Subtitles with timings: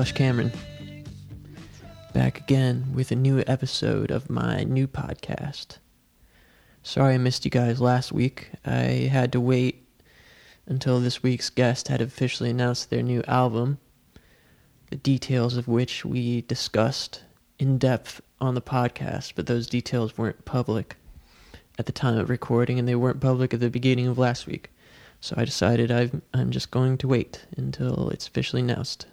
[0.00, 0.50] Blush Cameron.
[2.14, 5.76] Back again with a new episode of my new podcast.
[6.82, 8.48] Sorry I missed you guys last week.
[8.64, 9.86] I had to wait
[10.64, 13.76] until this week's guest had officially announced their new album,
[14.88, 17.24] the details of which we discussed
[17.58, 20.96] in depth on the podcast, but those details weren't public
[21.78, 24.70] at the time of recording and they weren't public at the beginning of last week.
[25.20, 29.06] So I decided i am just going to wait until it's officially announced.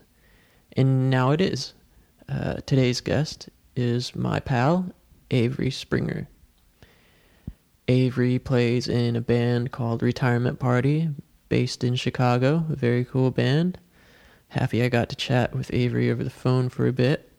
[0.78, 1.74] And now it is.
[2.30, 4.86] Uh, today's guest is my pal,
[5.32, 6.30] Avery Springer.
[7.88, 11.10] Avery plays in a band called Retirement Party,
[11.50, 12.64] based in Chicago.
[12.70, 13.80] A very cool band.
[14.50, 17.32] Happy I got to chat with Avery over the phone for a bit.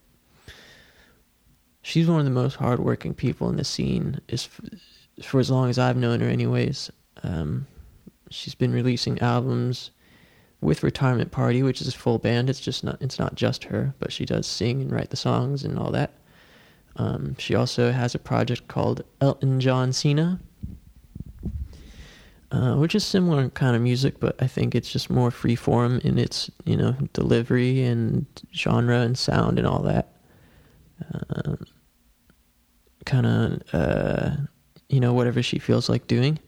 [1.82, 4.48] She's one of the most hardworking people in the scene, is
[5.22, 6.91] for as long as I've known her, anyways.
[7.22, 7.68] Um,
[8.30, 9.92] she's been releasing albums
[10.60, 12.50] with Retirement Party, which is a full band.
[12.50, 15.64] It's just not it's not just her, but she does sing and write the songs
[15.64, 16.12] and all that.
[16.96, 20.40] Um, she also has a project called Elton John Cena,
[22.50, 26.00] uh, which is similar kind of music, but I think it's just more free form
[26.02, 30.12] in its you know delivery and genre and sound and all that.
[31.14, 31.56] Uh,
[33.04, 34.30] kind of uh,
[34.88, 36.38] you know whatever she feels like doing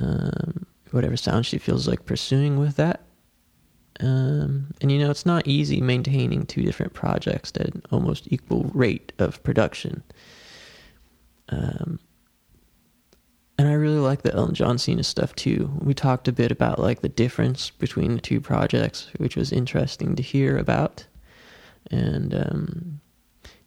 [0.00, 3.02] um, whatever sound she feels like pursuing with that.
[4.00, 8.70] Um, and you know, it's not easy maintaining two different projects at an almost equal
[8.72, 10.02] rate of production.
[11.50, 11.98] Um,
[13.58, 15.70] and I really like the Elton John Cena stuff too.
[15.82, 20.16] We talked a bit about like the difference between the two projects, which was interesting
[20.16, 21.06] to hear about.
[21.90, 23.00] And um,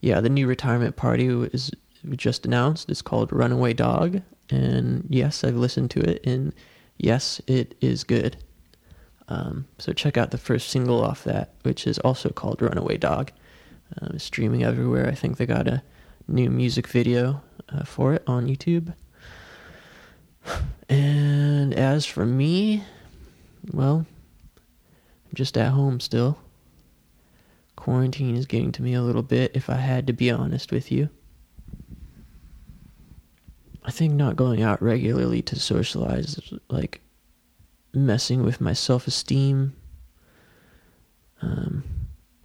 [0.01, 1.69] yeah, the new retirement party was
[2.15, 2.89] just announced.
[2.89, 6.53] It's called Runaway Dog, and yes, I've listened to it, and
[6.97, 8.37] yes, it is good.
[9.27, 13.31] Um, so check out the first single off that, which is also called Runaway Dog.
[14.01, 15.07] Uh, streaming everywhere.
[15.07, 15.83] I think they got a
[16.27, 18.93] new music video uh, for it on YouTube.
[20.89, 22.83] And as for me,
[23.71, 24.05] well,
[24.55, 26.39] I'm just at home still.
[27.75, 30.91] Quarantine is getting to me a little bit, if I had to be honest with
[30.91, 31.09] you.
[33.85, 37.01] I think not going out regularly to socialize like
[37.93, 39.75] messing with my self esteem.
[41.41, 41.83] Um,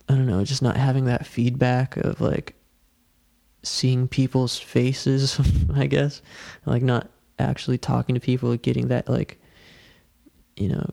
[0.08, 2.54] I don't know, just not having that feedback of like
[3.62, 5.40] seeing people's faces,
[5.74, 6.22] I guess.
[6.66, 9.40] Like not actually talking to people, getting that like,
[10.56, 10.90] you know,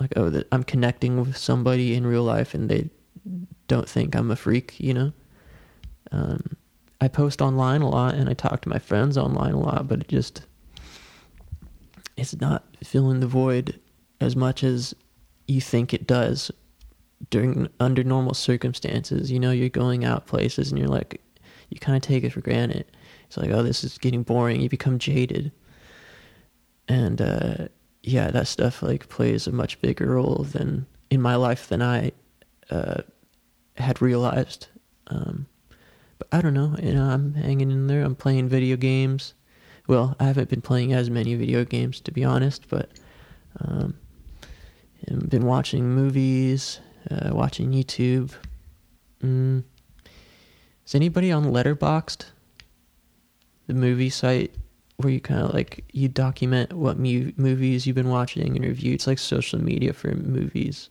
[0.00, 2.90] like oh, that I'm connecting with somebody in real life and they
[3.68, 5.12] don't think I'm a freak, you know.
[6.10, 6.56] Um,
[7.00, 10.00] I post online a lot and I talk to my friends online a lot, but
[10.00, 10.42] it just
[12.16, 13.80] it's not filling the void
[14.20, 14.94] as much as
[15.48, 16.50] you think it does
[17.30, 19.30] during under normal circumstances.
[19.30, 21.20] You know, you're going out places and you're like
[21.70, 22.84] you kind of take it for granted.
[23.26, 24.60] It's like, oh, this is getting boring.
[24.60, 25.52] You become jaded.
[26.88, 27.68] And uh,
[28.02, 32.12] yeah, that stuff like plays a much bigger role than in my life than I
[32.70, 33.02] uh,
[33.76, 34.66] had realized.
[35.06, 35.46] Um,
[36.32, 36.76] I don't know.
[36.82, 38.02] You know, I'm hanging in there.
[38.04, 39.34] I'm playing video games.
[39.86, 42.90] Well, I haven't been playing as many video games to be honest, but
[43.60, 43.94] um,
[45.10, 46.80] I've been watching movies,
[47.10, 48.32] uh, watching YouTube.
[49.22, 49.64] Mm.
[50.86, 52.26] Is anybody on Letterboxd?
[53.66, 54.54] The movie site
[54.96, 58.94] where you kind of like you document what mu- movies you've been watching and review.
[58.94, 60.90] It's like social media for movies.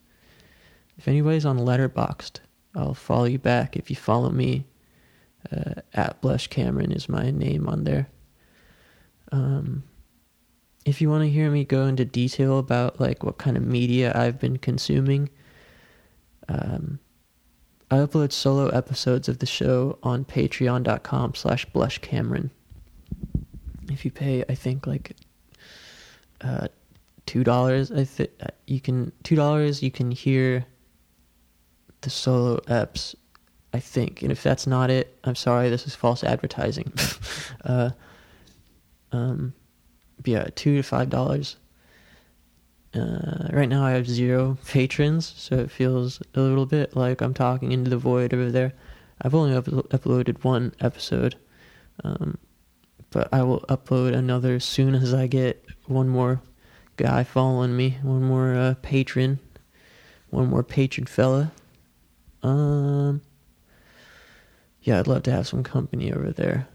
[0.98, 2.40] If anybody's on Letterboxd,
[2.76, 4.66] I'll follow you back if you follow me.
[5.52, 8.08] Uh, at Blush Cameron is my name on there.
[9.32, 9.84] Um,
[10.86, 14.12] if you want to hear me go into detail about like what kind of media
[14.16, 15.30] I've been consuming,
[16.48, 17.00] um,
[17.92, 22.50] I upload solo episodes of the show on patreon.com slash blushcameron.
[23.90, 25.16] If you pay, I think like
[26.42, 26.68] uh,
[27.26, 29.82] two dollars, I think uh, you can two dollars.
[29.82, 30.66] You can hear
[32.02, 33.16] the solo eps
[33.74, 34.22] I think.
[34.22, 36.92] And if that's not it, I'm sorry, this is false advertising.
[37.66, 37.92] uh,
[39.12, 39.54] um,
[40.26, 41.56] yeah, two to five dollars.
[42.94, 47.36] Uh, right now I have zero patrons, so it feels a little bit like I'm
[47.36, 48.74] talking into the void over there.
[49.22, 51.36] I've only up- uploaded one episode,
[52.04, 52.38] um,
[53.12, 56.42] but I will upload another as soon as I get one more
[56.98, 59.40] guy following me, one more uh, patron,
[60.32, 61.52] one more patron fella.
[62.42, 63.22] Um,
[64.90, 66.68] yeah, I'd love to have some company over there.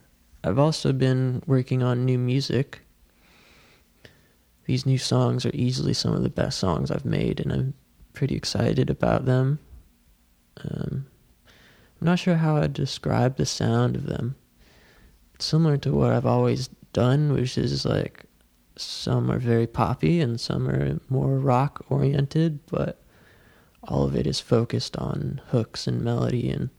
[0.45, 2.83] I've also been working on new music.
[4.67, 7.75] These new songs are easily some of the best songs I've made, and I'm
[8.13, 9.59] pretty excited about them.
[10.63, 11.07] Um,
[12.01, 14.37] I'm not sure how I'd describe the sound of them.
[15.35, 18.27] It's similar to what I've always done, which is like
[18.77, 23.03] some are very poppy and some are more rock oriented, but
[23.83, 26.71] all of it is focused on hooks and melody and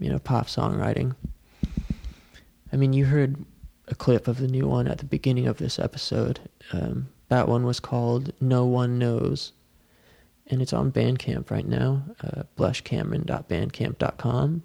[0.00, 1.14] you know pop songwriting.
[2.72, 3.44] I mean, you heard
[3.88, 6.40] a clip of the new one at the beginning of this episode.
[6.72, 9.52] Um, that one was called "No One Knows,"
[10.48, 14.62] and it's on Bandcamp right now, uh, blushcameron.bandcamp.com,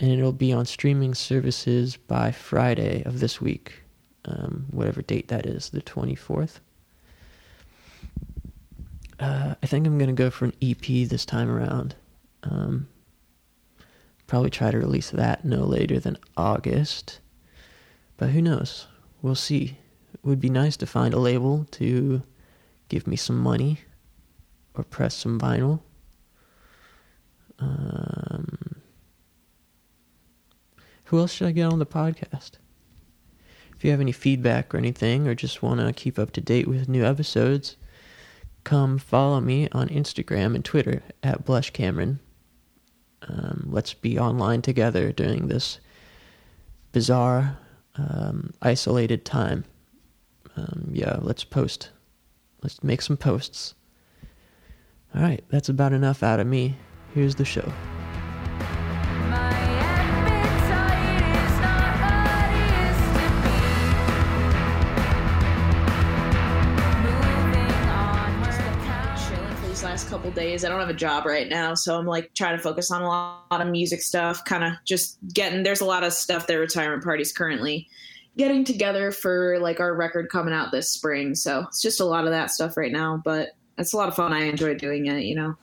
[0.00, 3.82] and it'll be on streaming services by Friday of this week,
[4.24, 6.60] um, whatever date that is, the twenty fourth.
[9.18, 11.94] Uh, I think I'm gonna go for an EP this time around.
[12.42, 12.88] Um,
[14.32, 17.20] probably try to release that no later than August.
[18.16, 18.86] But who knows?
[19.20, 19.76] We'll see.
[20.14, 22.22] It would be nice to find a label to
[22.88, 23.80] give me some money
[24.72, 25.80] or press some vinyl.
[27.58, 28.76] Um,
[31.04, 32.52] who else should I get on the podcast?
[33.76, 36.66] If you have any feedback or anything, or just want to keep up to date
[36.66, 37.76] with new episodes,
[38.64, 42.18] come follow me on Instagram and Twitter at Blush Cameron.
[43.28, 45.78] Um, let's be online together during this
[46.92, 47.58] bizarre,
[47.96, 49.64] um, isolated time.
[50.56, 51.90] Um, yeah, let's post.
[52.62, 53.74] Let's make some posts.
[55.14, 56.76] All right, that's about enough out of me.
[57.14, 57.70] Here's the show.
[70.34, 70.64] Days.
[70.64, 73.06] I don't have a job right now, so I'm like trying to focus on a
[73.06, 77.04] lot, of music stuff, kind of just getting there's a lot of stuff that retirement
[77.04, 77.88] parties currently
[78.36, 81.34] getting together for like our record coming out this spring.
[81.34, 84.14] So it's just a lot of that stuff right now, but it's a lot of
[84.14, 84.32] fun.
[84.32, 85.56] I enjoy doing it, you know.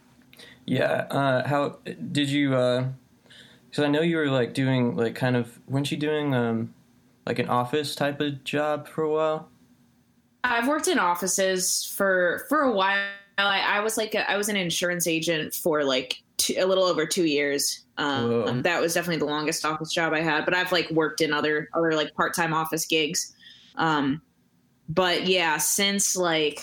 [0.66, 1.78] Yeah, uh how
[2.12, 2.90] did you uh
[3.72, 6.74] cuz I know you were like doing like kind of weren't you doing um
[7.26, 9.50] like an office type of job for a while?
[10.44, 13.10] I've worked in offices for for a while
[13.48, 16.86] I, I was like a, I was an insurance agent for like two, a little
[16.86, 17.86] over two years.
[17.98, 20.46] Um, that was definitely the longest office job I had.
[20.46, 23.36] But I've like worked in other other like part time office gigs.
[23.76, 24.22] Um,
[24.88, 26.62] but yeah, since like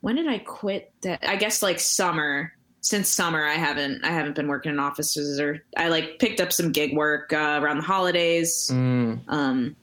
[0.00, 0.92] when did I quit?
[1.02, 2.52] That I guess like summer.
[2.80, 6.52] Since summer, I haven't I haven't been working in offices or I like picked up
[6.52, 9.18] some gig work uh, around the holidays, mm.
[9.28, 9.74] um,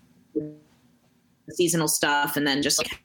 [1.50, 3.02] seasonal stuff, and then just like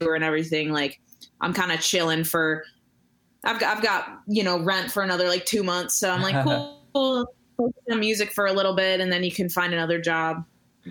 [0.00, 1.00] and everything like
[1.40, 2.64] I'm kind of chilling for.
[3.44, 6.44] I've got, I've got you know rent for another like two months, so I'm like
[6.44, 6.82] cool.
[6.94, 7.26] cool
[7.88, 10.44] music for a little bit, and then you can find another job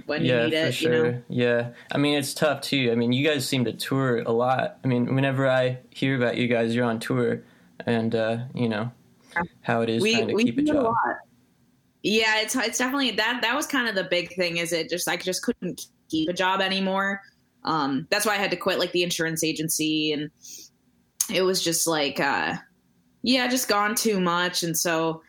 [0.06, 0.74] when yeah, you need it.
[0.74, 1.06] Sure.
[1.06, 1.22] You know?
[1.30, 2.90] Yeah, I mean it's tough too.
[2.92, 4.78] I mean you guys seem to tour a lot.
[4.84, 7.44] I mean whenever I hear about you guys, you're on tour,
[7.86, 8.92] and uh, you know
[9.62, 10.86] how it is we, trying to keep a job.
[10.86, 11.16] A
[12.04, 13.40] yeah, it's it's definitely that.
[13.42, 14.58] That was kind of the big thing.
[14.58, 17.22] Is it just I just couldn't keep a job anymore.
[17.66, 20.32] Um, that's why I had to quit like the insurance agency and
[21.34, 22.56] it was just like, uh,
[23.24, 24.64] yeah, just gone too much.
[24.64, 25.22] And so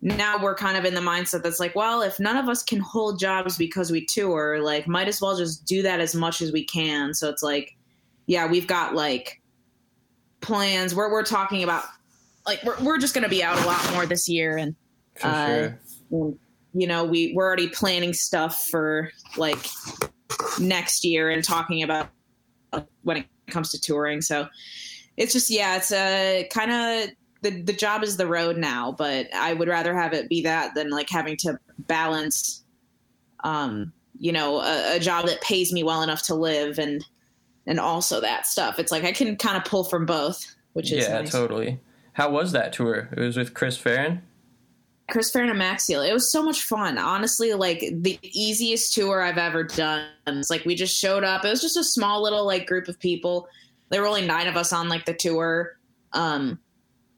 [0.00, 2.80] now we're kind of in the mindset that's like, well, if none of us can
[2.80, 6.52] hold jobs because we tour, like, might as well just do that as much as
[6.52, 7.14] we can.
[7.14, 7.76] So it's like,
[8.26, 9.40] yeah, we've got like
[10.40, 10.94] plans.
[10.94, 11.84] We're we're talking about
[12.46, 14.76] like we're we're just going to be out a lot more this year, and
[15.22, 15.70] uh,
[16.10, 16.34] sure.
[16.72, 19.64] you know, we we're already planning stuff for like
[20.58, 22.08] next year and talking about
[23.02, 24.20] when it comes to touring.
[24.20, 24.48] So
[25.16, 27.10] it's just yeah, it's a kind of
[27.42, 30.74] the the job is the road now, but I would rather have it be that
[30.74, 32.64] than like having to balance
[33.44, 37.04] um you know a, a job that pays me well enough to live and
[37.66, 38.78] and also that stuff.
[38.78, 41.30] It's like I can kind of pull from both, which is yeah, nice.
[41.30, 41.80] totally.
[42.14, 43.08] How was that tour?
[43.12, 44.22] It was with Chris Farren.
[45.10, 46.00] Chris Farren and Macseal.
[46.00, 46.96] It was so much fun.
[46.98, 50.06] Honestly, like the easiest tour I've ever done.
[50.26, 51.44] It's like we just showed up.
[51.44, 53.48] It was just a small little like group of people.
[53.90, 55.76] There were only nine of us on like the tour.
[56.12, 56.58] Um,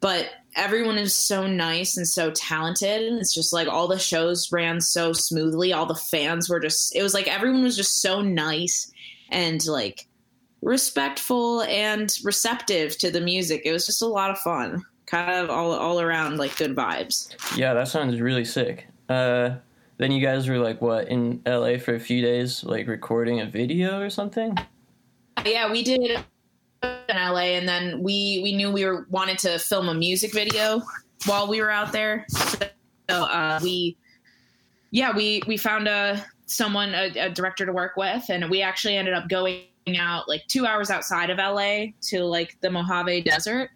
[0.00, 3.02] but everyone is so nice and so talented.
[3.02, 5.72] And it's just like all the shows ran so smoothly.
[5.72, 8.90] All the fans were just, it was like everyone was just so nice
[9.30, 10.06] and like
[10.62, 13.62] respectful and receptive to the music.
[13.64, 17.34] It was just a lot of fun kind of all all around like good vibes.
[17.56, 18.86] Yeah, that sounds really sick.
[19.08, 19.56] Uh,
[19.98, 23.46] then you guys were like what in LA for a few days, like recording a
[23.46, 24.56] video or something.
[25.44, 26.22] Yeah, we did
[26.82, 30.82] in LA, and then we we knew we were wanted to film a music video
[31.26, 32.26] while we were out there.
[32.30, 33.96] So uh, we,
[34.90, 38.96] yeah, we we found a someone a, a director to work with, and we actually
[38.96, 39.64] ended up going
[39.98, 43.70] out like two hours outside of LA to like the Mojave Desert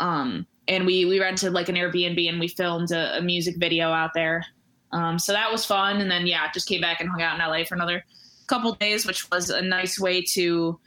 [0.00, 3.90] Um, and we we rented like an Airbnb and we filmed a, a music video
[3.90, 4.44] out there.
[4.92, 6.00] Um, so that was fun.
[6.00, 8.04] And then yeah, just came back and hung out in LA for another
[8.46, 10.78] couple days, which was a nice way to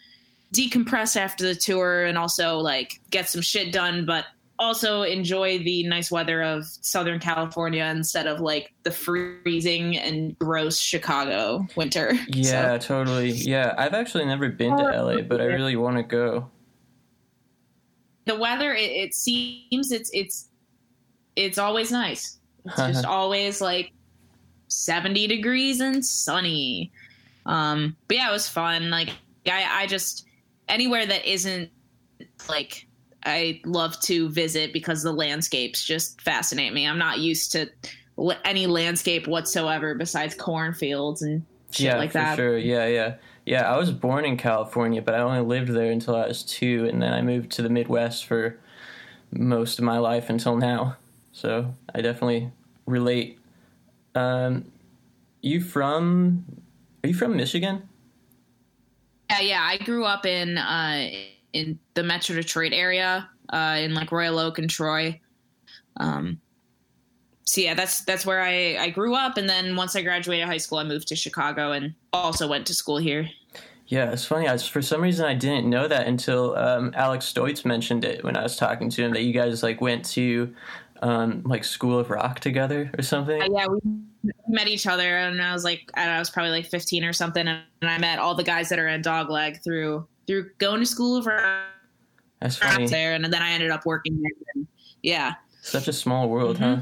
[0.53, 4.25] decompress after the tour and also like get some shit done, but
[4.57, 10.79] also enjoy the nice weather of Southern California instead of like the freezing and gross
[10.79, 12.13] Chicago winter.
[12.27, 12.87] Yeah, so.
[12.87, 13.31] totally.
[13.31, 16.49] Yeah, I've actually never been to LA, but I really want to go.
[18.29, 20.49] The weather, it, it, seems it's it's
[21.35, 22.37] it's always nice.
[22.63, 23.91] It's just always like
[24.67, 26.91] seventy degrees and sunny.
[27.47, 28.91] Um, but yeah, it was fun.
[28.91, 29.09] Like
[29.47, 30.27] I, I just
[30.67, 31.71] anywhere that isn't
[32.47, 32.87] like
[33.25, 36.87] I love to visit because the landscapes just fascinate me.
[36.87, 37.67] I'm not used to
[38.45, 42.35] any landscape whatsoever besides cornfields and shit yeah, like that.
[42.35, 42.59] Sure.
[42.59, 43.15] Yeah, yeah.
[43.49, 46.85] Yeah, I was born in California, but I only lived there until I was 2
[46.85, 48.59] and then I moved to the Midwest for
[49.31, 50.97] most of my life until now.
[51.31, 52.51] So, I definitely
[52.85, 53.39] relate.
[54.13, 54.71] Um
[55.41, 56.45] you from
[57.03, 57.89] Are you from Michigan?
[59.31, 59.61] Yeah, yeah.
[59.63, 61.09] I grew up in uh
[61.53, 65.19] in the Metro Detroit area, uh, in like Royal Oak and Troy.
[65.97, 66.39] Um,
[67.45, 70.57] so yeah, that's that's where I I grew up, and then once I graduated high
[70.57, 73.27] school, I moved to Chicago and also went to school here.
[73.89, 74.47] Yeah, it's funny.
[74.47, 78.37] I for some reason I didn't know that until um, Alex Stoitz mentioned it when
[78.37, 80.53] I was talking to him that you guys like went to
[81.01, 83.41] um, like School of Rock together or something.
[83.51, 83.79] Yeah, we
[84.47, 87.63] met each other, and I was like, I was probably like 15 or something, and
[87.81, 91.25] I met all the guys that are in Dogleg through through going to school of
[91.25, 91.63] Rock.
[92.39, 92.85] that's funny.
[92.85, 94.31] there, and then I ended up working there.
[94.53, 94.67] And,
[95.01, 96.81] yeah, such a small world, mm-hmm.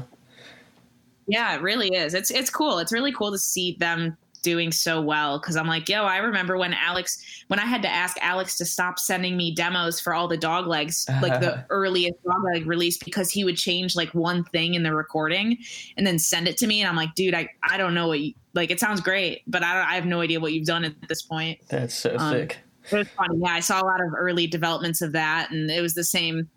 [1.26, 2.12] Yeah, it really is.
[2.12, 2.78] It's it's cool.
[2.78, 4.14] It's really cool to see them
[4.48, 7.88] doing so well because I'm like, yo, I remember when Alex, when I had to
[7.88, 12.14] ask Alex to stop sending me demos for all the dog legs, like the earliest
[12.24, 15.58] Dogleg release, because he would change like one thing in the recording
[15.98, 18.20] and then send it to me, and I'm like, dude, I I don't know what
[18.20, 18.70] you like.
[18.70, 21.20] It sounds great, but I don't, I have no idea what you've done at this
[21.20, 21.58] point.
[21.68, 22.58] That's so um, sick.
[22.90, 23.38] It was funny.
[23.38, 26.48] Yeah, I saw a lot of early developments of that, and it was the same,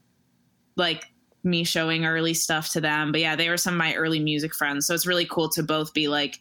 [0.78, 1.04] like
[1.44, 3.12] me showing early stuff to them.
[3.12, 5.62] But yeah, they were some of my early music friends, so it's really cool to
[5.62, 6.40] both be like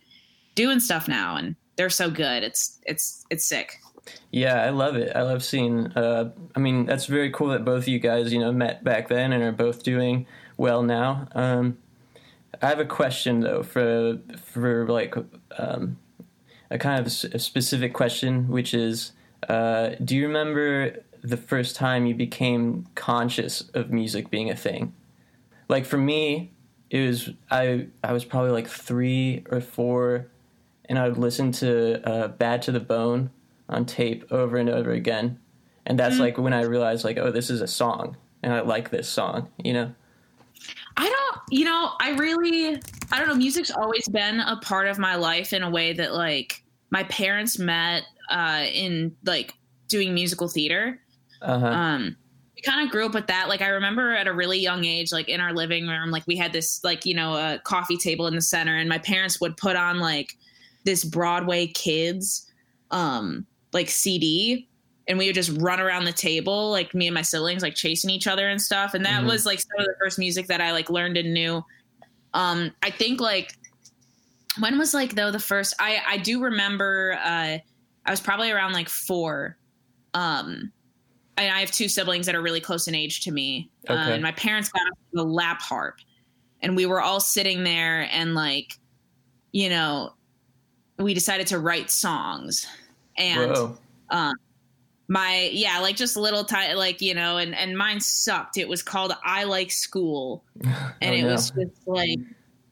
[0.54, 2.42] doing stuff now, and they're so good.
[2.42, 3.78] It's it's it's sick.
[4.30, 5.14] Yeah, I love it.
[5.14, 5.86] I love seeing.
[5.92, 9.08] Uh, I mean, that's very cool that both of you guys, you know, met back
[9.08, 10.26] then and are both doing
[10.56, 11.28] well now.
[11.32, 11.78] Um,
[12.62, 15.14] I have a question though for for like
[15.58, 15.98] um,
[16.70, 19.12] a kind of a specific question, which is
[19.48, 24.94] uh, do you remember the first time you became conscious of music being a thing?
[25.68, 26.52] Like for me,
[26.90, 30.28] it was I I was probably like three or four,
[30.90, 33.30] and I would listen to uh, "Bad to the Bone"
[33.70, 35.38] on tape over and over again,
[35.86, 36.24] and that's mm-hmm.
[36.24, 39.48] like when I realized like oh this is a song and I like this song,
[39.62, 39.92] you know.
[40.96, 42.80] I don't, you know, I really,
[43.12, 43.34] I don't know.
[43.34, 47.58] Music's always been a part of my life in a way that like my parents
[47.58, 49.54] met uh, in like
[49.88, 51.00] doing musical theater.
[51.42, 51.66] Uh-huh.
[51.66, 52.16] Um,
[52.54, 53.48] we kind of grew up with that.
[53.48, 56.36] Like I remember at a really young age, like in our living room, like we
[56.36, 59.56] had this like you know a coffee table in the center, and my parents would
[59.56, 60.36] put on like
[60.84, 62.50] this Broadway Kids
[62.90, 64.68] um like CD
[65.06, 68.10] and we would just run around the table like me and my siblings like chasing
[68.10, 69.28] each other and stuff and that mm-hmm.
[69.28, 71.64] was like some of the first music that i like learned and knew
[72.34, 73.54] um i think like
[74.58, 77.58] when was like though the first i i do remember uh
[78.06, 79.56] I was probably around like four.
[80.14, 80.72] Um,
[81.36, 83.70] and I have two siblings that are really close in age to me.
[83.88, 84.02] Uh, okay.
[84.02, 84.82] Uh, and my parents got
[85.12, 85.96] the lap harp,
[86.60, 88.74] and we were all sitting there and like,
[89.52, 90.12] you know,
[91.00, 92.66] we decided to write songs.
[93.16, 93.56] And
[94.10, 94.34] um,
[95.08, 98.58] my yeah, like just little tiny like you know, and and mine sucked.
[98.58, 101.32] It was called I Like School, and oh, it no.
[101.32, 102.18] was just like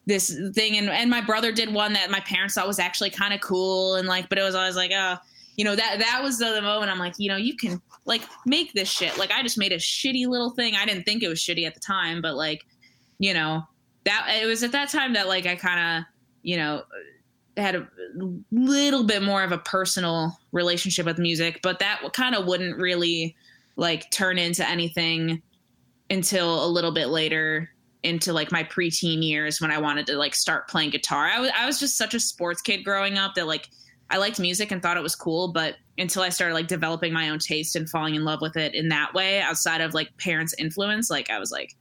[0.08, 3.34] this thing and and my brother did one that my parents thought was actually kind
[3.34, 5.16] of cool and like but it was always like oh
[5.56, 8.22] you know that that was the, the, moment i'm like you know you can like
[8.46, 11.28] make this shit like i just made a shitty little thing i didn't think it
[11.28, 12.64] was shitty at the time but like
[13.18, 13.62] you know
[14.04, 16.04] that it was at that time that like i kind of
[16.42, 16.82] you know
[17.58, 17.88] had a
[18.50, 23.34] little bit more of a personal relationship with music but that kind of wouldn't really
[23.76, 25.42] like turn into anything
[26.10, 27.70] until a little bit later
[28.02, 31.26] into like my preteen years when I wanted to like start playing guitar.
[31.26, 33.68] I was I was just such a sports kid growing up that like
[34.10, 37.28] I liked music and thought it was cool, but until I started like developing my
[37.28, 40.54] own taste and falling in love with it in that way outside of like parents'
[40.58, 41.74] influence, like I was like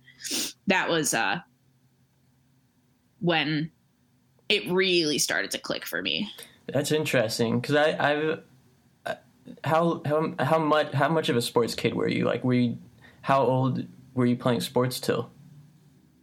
[0.68, 1.40] that was uh
[3.20, 3.72] when
[4.50, 6.30] it really started to click for me.
[6.68, 8.40] That's interesting because I I've
[9.06, 9.16] uh,
[9.64, 12.26] how how how much how much of a sports kid were you?
[12.26, 12.78] Like were you
[13.22, 15.30] how old were you playing sports till?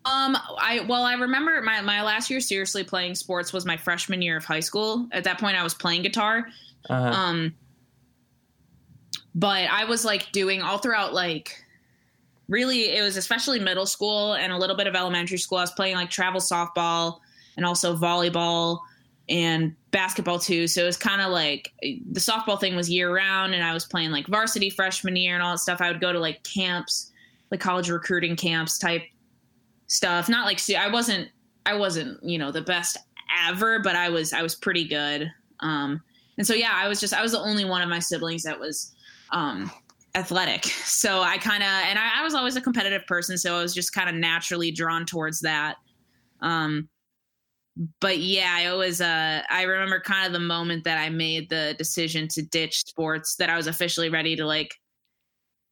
[0.07, 4.21] Um, I well, I remember my my last year seriously playing sports was my freshman
[4.21, 5.09] year of high school.
[5.12, 6.47] At that point, I was playing guitar.
[6.90, 7.09] Uh-huh.
[7.09, 7.54] Um,
[9.35, 11.64] but I was like doing all throughout like
[12.49, 15.59] really it was especially middle school and a little bit of elementary school.
[15.59, 17.21] I was playing like travel softball
[17.56, 18.80] and also volleyball
[19.28, 20.66] and basketball too.
[20.66, 23.84] So it was kind of like the softball thing was year round, and I was
[23.84, 25.80] playing like varsity freshman year and all that stuff.
[25.80, 27.12] I would go to like camps,
[27.50, 29.02] like college recruiting camps type
[29.87, 30.28] stuff.
[30.28, 31.28] Not like see, I wasn't
[31.66, 32.99] I wasn't you know the best
[33.49, 35.30] ever, but I was I was pretty good.
[35.61, 36.02] Um,
[36.37, 38.58] and so yeah, I was just I was the only one of my siblings that
[38.58, 38.92] was
[39.30, 39.70] um,
[40.14, 40.64] athletic.
[41.04, 43.75] So I kind of and I, I was always a competitive person, so I was
[43.75, 45.76] just kind of naturally drawn towards that.
[46.40, 46.88] Um,
[48.00, 51.75] but yeah, I always uh I remember kind of the moment that I made the
[51.76, 54.75] decision to ditch sports that I was officially ready to like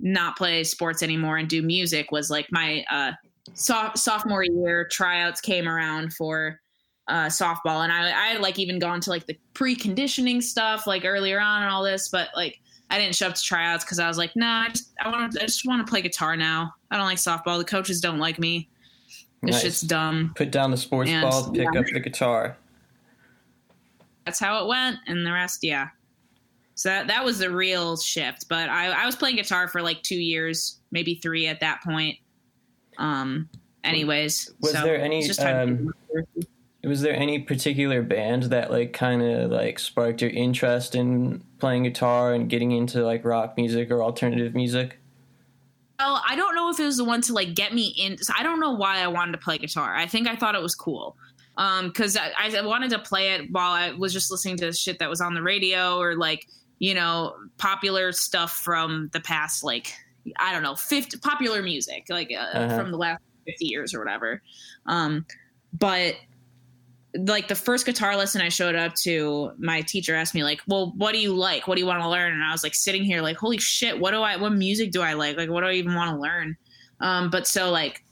[0.01, 3.13] not play sports anymore and do music was like my uh
[3.55, 6.59] so- sophomore year tryouts came around for
[7.07, 11.05] uh softball and I I had like even gone to like the preconditioning stuff like
[11.05, 12.59] earlier on and all this but like
[12.91, 15.35] I didn't show up to tryouts because I was like, nah, I just I want
[15.41, 16.75] I just want to play guitar now.
[16.91, 17.57] I don't like softball.
[17.57, 18.69] The coaches don't like me.
[19.43, 19.63] This Nice.
[19.63, 20.33] shit's dumb.
[20.37, 21.81] Put down the sports And- ball, pick yeah.
[21.81, 22.57] up the guitar.
[24.25, 25.89] that's how it went and the rest yeah
[26.77, 30.01] so that, that was the real shift but I, I was playing guitar for like
[30.05, 32.19] two years maybe three at that point
[32.99, 33.49] um
[33.83, 35.93] anyways Was so there any, it's just um,
[36.85, 41.83] Was there any particular band that like kind of like sparked your interest in playing
[41.83, 45.01] guitar and getting into like rock music or alternative music?
[46.03, 48.33] Well i don't know if it was the one to like get me in so
[48.37, 49.95] i don't know why i wanted to play guitar.
[49.95, 51.17] I think i thought it was cool.
[51.57, 54.99] Um because I, I wanted to play it while i was just listening to shit
[54.99, 56.47] that was on the radio or like
[56.79, 59.93] you know popular stuff from the past like
[60.39, 62.77] i don't know 50 popular music like uh, Uh-huh.
[62.77, 64.41] from the last 50 years or whatever.
[64.87, 65.27] Um
[65.79, 66.15] but
[67.15, 70.93] like the first guitar lesson I showed up to, my teacher asked me like, "Well,
[70.97, 71.69] what do you like?
[71.69, 73.99] What do you want to learn?" And I was like sitting here like, "Holy shit,
[73.99, 75.37] what do I what music do I like?
[75.37, 76.57] Like what do I even want to learn?"
[77.01, 78.03] Um but so like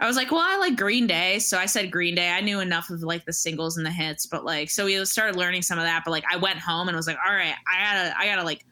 [0.00, 2.30] I was like, "Well, I like Green Day." So I said Green Day.
[2.30, 5.36] I knew enough of like the singles and the hits, but like so we started
[5.36, 7.84] learning some of that, but like I went home and was like, "All right, I
[7.84, 8.66] got to I got to like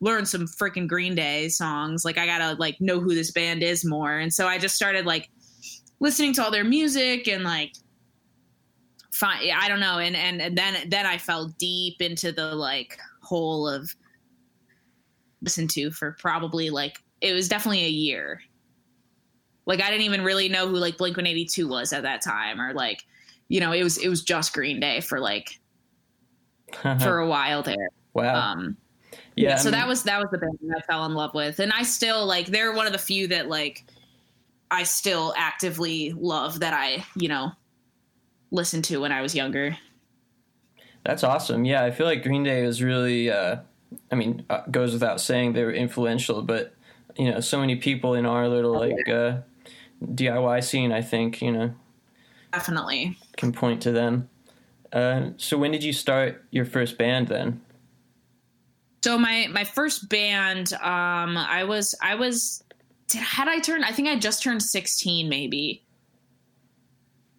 [0.00, 2.04] learn some freaking Green Day songs.
[2.04, 4.74] Like I got to like know who this band is more." And so I just
[4.74, 5.30] started like
[6.00, 7.72] listening to all their music and like
[9.14, 12.98] fine i don't know and, and and then then i fell deep into the like
[13.22, 13.94] hole of
[15.42, 18.40] listen to for probably like it was definitely a year
[19.66, 22.74] like i didn't even really know who like blink 182 was at that time or
[22.74, 23.04] like
[23.48, 25.60] you know it was it was just green day for like
[27.00, 28.52] for a while there wow.
[28.52, 28.76] um
[29.36, 29.50] yeah.
[29.50, 31.72] yeah, so that was that was the band that I fell in love with, and
[31.72, 33.84] I still like they're one of the few that like
[34.70, 37.50] I still actively love that I you know
[38.54, 39.76] listened to when I was younger.
[41.04, 41.64] That's awesome.
[41.64, 43.30] Yeah, I feel like Green Day was really.
[43.30, 43.56] Uh,
[44.10, 46.74] I mean, uh, goes without saying they were influential, but
[47.16, 49.38] you know, so many people in our little like uh,
[50.02, 51.74] DIY scene, I think you know,
[52.52, 53.18] Definitely.
[53.36, 54.28] can point to them.
[54.92, 57.60] Uh, so when did you start your first band then?
[59.04, 62.64] So my my first band, um, I was I was
[63.08, 63.84] did, had I turned?
[63.84, 65.83] I think I just turned sixteen, maybe,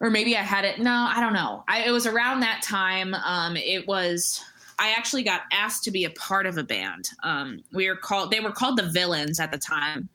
[0.05, 0.79] or maybe I had it.
[0.79, 1.63] No, I don't know.
[1.67, 3.15] I, it was around that time.
[3.15, 4.39] Um, it was.
[4.77, 7.09] I actually got asked to be a part of a band.
[7.23, 8.29] Um, we were called.
[8.29, 10.09] They were called the Villains at the time.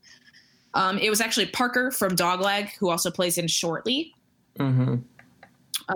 [0.75, 4.15] Um, it was actually Parker from Dogleg, who also plays in Shortly
[4.59, 4.97] Mm-hmm.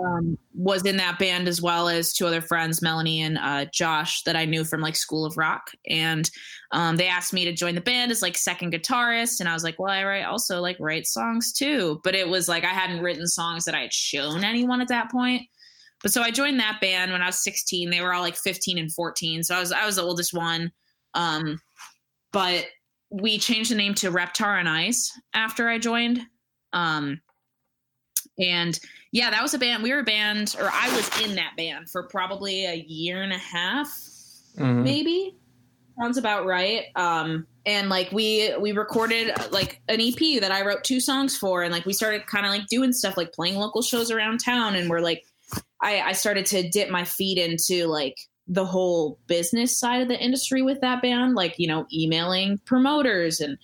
[0.03, 4.23] Um, was in that band as well as two other friends, Melanie and uh, Josh,
[4.23, 5.71] that I knew from like School of Rock.
[5.87, 6.29] And
[6.71, 9.63] um, they asked me to join the band as like second guitarist, and I was
[9.63, 12.01] like, well, I write also like write songs too.
[12.03, 15.11] But it was like I hadn't written songs that I had shown anyone at that
[15.11, 15.43] point.
[16.01, 17.89] But so I joined that band when I was 16.
[17.89, 20.71] They were all like 15 and 14, so I was I was the oldest one.
[21.13, 21.59] Um,
[22.33, 22.65] but
[23.09, 26.21] we changed the name to Reptar on Ice after I joined.
[26.73, 27.21] Um,
[28.37, 28.77] and
[29.15, 29.81] yeah, that was a band.
[29.81, 33.31] We were a band, or I was in that band for probably a year and
[33.31, 33.87] a half,
[34.57, 35.37] hmm maybe.
[35.97, 36.87] Sounds about right.
[36.97, 41.63] Um, and like we we recorded like an EP that I wrote two songs for,
[41.63, 44.75] and like we started kind of like doing stuff like playing local shows around town,
[44.75, 45.23] and we're like,
[45.81, 48.17] I, I started to dip my feet into like
[48.49, 53.39] the whole business side of the industry with that band, like you know, emailing promoters
[53.39, 53.57] and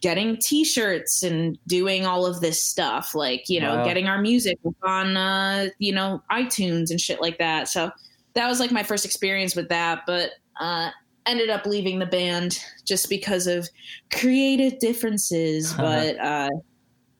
[0.00, 3.84] getting t-shirts and doing all of this stuff like you know Wow.
[3.84, 7.90] getting our music on uh you know itunes and shit like that so
[8.34, 10.90] that was like my first experience with that but uh
[11.26, 13.68] ended up leaving the band just because of
[14.12, 15.72] creative differences.
[15.74, 16.48] But uh,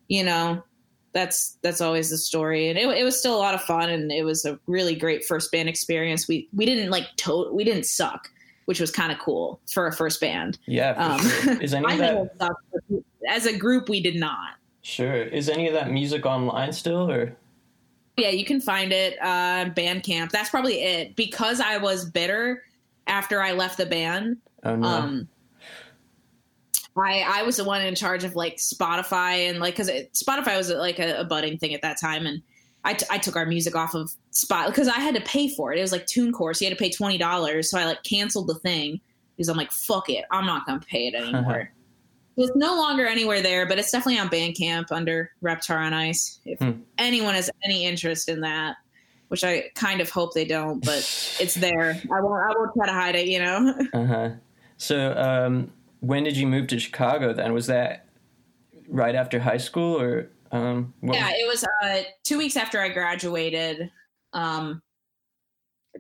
[0.09, 0.63] you know,
[1.13, 4.11] that's that's always the story, and it, it was still a lot of fun, and
[4.11, 6.27] it was a really great first band experience.
[6.27, 8.29] We we didn't like to we didn't suck,
[8.71, 10.57] which was kind of cool for a first band.
[10.67, 11.61] Yeah, um, sure.
[11.61, 12.53] is any of that
[13.29, 14.51] as a group we did not.
[14.83, 15.25] Sure.
[15.25, 17.37] Is any of that music online still, or?
[18.17, 20.31] Yeah, you can find it uh, Bandcamp.
[20.31, 21.17] That's probably it.
[21.17, 22.63] Because I was bitter
[23.09, 24.37] after I left the band.
[24.63, 24.87] Oh no.
[24.87, 25.29] Um,
[26.97, 30.71] I I was the one in charge of like Spotify and like because Spotify was
[30.71, 32.41] like a, a, budding thing at that time, and
[32.85, 35.73] I, t- I took our music off of Spot because I had to pay for
[35.73, 35.79] it.
[35.79, 37.71] It was like TuneCore, so you had to pay twenty dollars.
[37.71, 39.01] So I like canceled the thing
[39.37, 41.71] because I'm like, fuck it, I'm not gonna pay it anymore.
[42.37, 46.41] it's no longer anywhere there, but it's definitely on Bandcamp under Reptar on Ice.
[46.45, 46.81] If hmm.
[46.99, 48.77] anyone has any interest in that,
[49.29, 50.99] which I kind of hope they don't, but
[51.41, 52.01] it's there.
[52.11, 52.43] I won't.
[52.43, 53.27] I won't try to hide it.
[53.27, 53.75] You know.
[53.93, 54.31] uh huh.
[54.77, 57.33] So, um, when did you move to Chicago?
[57.33, 58.07] Then was that
[58.89, 60.31] right after high school, or?
[60.53, 63.91] Um, yeah, was- it was uh, two weeks after I graduated.
[64.33, 64.83] Um,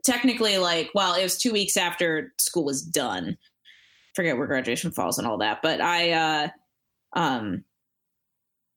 [0.05, 3.37] technically, like, well, it was two weeks after school was done.
[4.15, 6.49] Forget where graduation falls and all that, but I, uh,
[7.15, 7.65] um,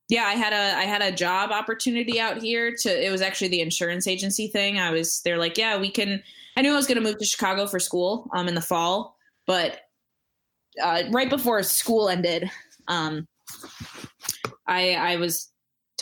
[0.09, 3.47] yeah, I had a I had a job opportunity out here to it was actually
[3.47, 4.77] the insurance agency thing.
[4.77, 6.21] I was they're like, yeah, we can
[6.55, 9.15] I knew I was going to move to Chicago for school um in the fall,
[9.47, 9.79] but
[10.83, 12.49] uh, right before school ended,
[12.87, 13.27] um
[14.67, 15.52] I I was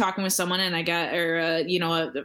[0.02, 2.24] talking with someone and I got or uh, you know a, a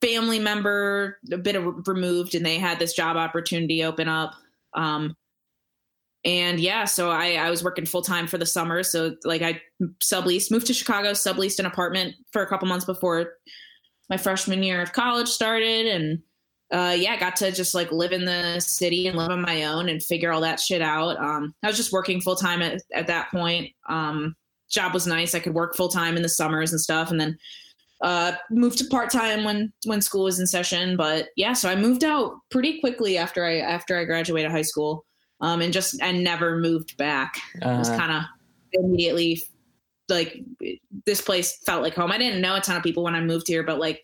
[0.00, 4.34] family member a bit of removed and they had this job opportunity open up
[4.74, 5.14] um
[6.24, 8.82] and yeah, so I, I was working full time for the summer.
[8.82, 9.60] So like I
[10.02, 13.32] subleased, moved to Chicago, subleased an apartment for a couple months before
[14.10, 16.18] my freshman year of college started, and
[16.72, 19.88] uh, yeah, got to just like live in the city and live on my own
[19.88, 21.16] and figure all that shit out.
[21.16, 23.72] Um, I was just working full time at, at that point.
[23.88, 24.36] Um,
[24.70, 27.38] job was nice; I could work full time in the summers and stuff, and then
[28.02, 30.96] uh, moved to part time when when school was in session.
[30.96, 35.04] But yeah, so I moved out pretty quickly after I after I graduated high school
[35.40, 37.38] um, and just and never moved back.
[37.62, 37.74] Uh-huh.
[37.74, 37.98] It was uh-huh.
[37.98, 38.22] kind of
[38.72, 39.42] immediately
[40.08, 40.42] like
[41.06, 42.10] this place felt like home.
[42.10, 44.02] I didn't know a ton of people when I moved here, but like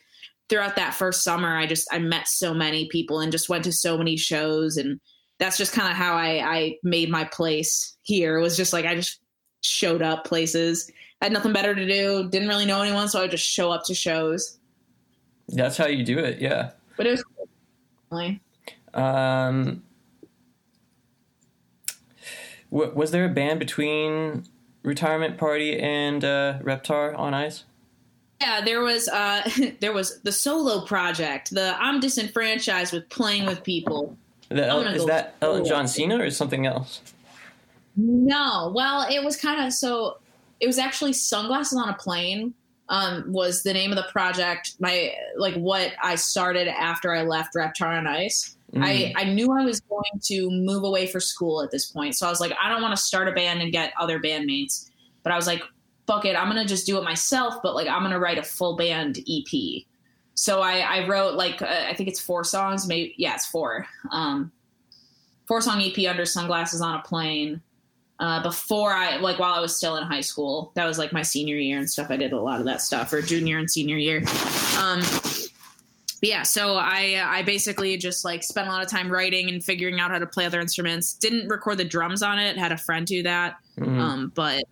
[0.48, 3.72] throughout that first summer, I just I met so many people and just went to
[3.72, 5.00] so many shows, and
[5.38, 8.38] that's just kind of how I I made my place here.
[8.38, 9.20] It was just like I just
[9.66, 10.90] showed up places.
[11.20, 12.29] I had nothing better to do.
[12.29, 14.59] Didn't really know anyone, so I would just show up to shows.
[15.48, 16.70] That's how you do it, yeah.
[16.96, 17.24] But it was.
[18.11, 18.37] Cool.
[18.94, 19.83] Um,
[22.70, 24.44] W- was there a band between
[24.83, 27.64] Retirement Party and uh, Reptar on Ice?
[28.40, 29.48] Yeah, there was uh,
[29.81, 31.55] there was the solo project.
[31.55, 34.16] The I'm disenfranchised with playing with people.
[34.48, 37.00] The, El- is that Elton John Cena or something else?
[37.97, 40.19] No, well, it was kind of so.
[40.61, 42.55] It was actually sunglasses on a plane.
[42.89, 44.75] Um, was the name of the project.
[44.79, 48.57] My like what I started after I left Reptar on Ice.
[48.73, 48.85] Mm.
[48.85, 52.17] I, I knew I was going to move away for school at this point.
[52.17, 54.89] So I was like, I don't want to start a band and get other bandmates.
[55.23, 55.63] But I was like,
[56.07, 58.39] fuck it, I'm going to just do it myself, but like I'm going to write
[58.39, 59.83] a full band EP.
[60.35, 63.87] So I, I wrote like, uh, I think it's four songs, maybe, yeah, it's four.
[64.13, 64.53] Um,
[65.47, 67.61] four song EP under Sunglasses on a Plane.
[68.18, 71.22] Uh, before I, like, while I was still in high school, that was like my
[71.22, 72.11] senior year and stuff.
[72.11, 74.22] I did a lot of that stuff, or junior and senior year.
[74.81, 75.02] Um,
[76.22, 80.00] yeah, so I I basically just like spent a lot of time writing and figuring
[80.00, 81.12] out how to play other instruments.
[81.14, 82.57] Didn't record the drums on it.
[82.57, 83.57] Had a friend do that.
[83.79, 84.00] Mm-hmm.
[84.00, 84.64] Um, but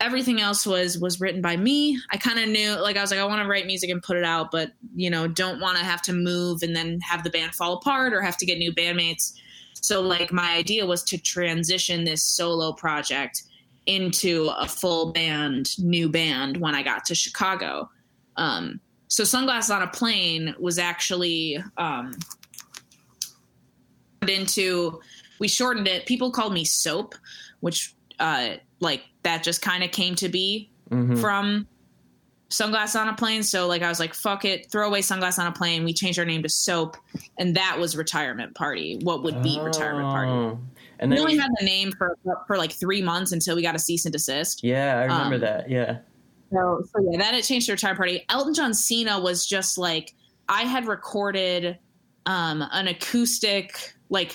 [0.00, 1.98] everything else was was written by me.
[2.10, 4.16] I kind of knew like I was like I want to write music and put
[4.16, 7.30] it out, but you know don't want to have to move and then have the
[7.30, 9.34] band fall apart or have to get new bandmates.
[9.80, 13.42] So like my idea was to transition this solo project
[13.86, 17.90] into a full band, new band when I got to Chicago.
[18.36, 22.14] Um, so sunglasses on a plane was actually um,
[24.28, 25.00] into
[25.40, 26.06] we shortened it.
[26.06, 27.14] People called me soap,
[27.60, 31.16] which uh, like that just kind of came to be mm-hmm.
[31.16, 31.66] from
[32.50, 33.42] sunglasses on a plane.
[33.42, 35.84] So like I was like, fuck it, throw away sunglasses on a plane.
[35.84, 36.96] We changed our name to soap,
[37.38, 38.98] and that was retirement party.
[39.02, 39.64] What would be oh.
[39.64, 40.30] retirement party?
[40.30, 40.60] Oh.
[40.98, 43.74] And then we only had the name for for like three months until we got
[43.74, 44.62] a cease and desist.
[44.62, 45.70] Yeah, I remember um, that.
[45.70, 45.98] Yeah.
[46.52, 48.24] So, so yeah, then it changed to Retire Party.
[48.28, 50.14] Elton John Cena was just like
[50.48, 51.78] I had recorded
[52.26, 54.34] um, an acoustic, like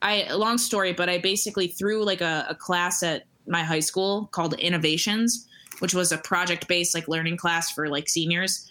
[0.00, 4.28] I long story, but I basically threw like a, a class at my high school
[4.32, 5.48] called Innovations,
[5.80, 8.70] which was a project based like learning class for like seniors.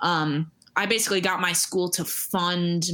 [0.00, 2.84] Um, I basically got my school to fund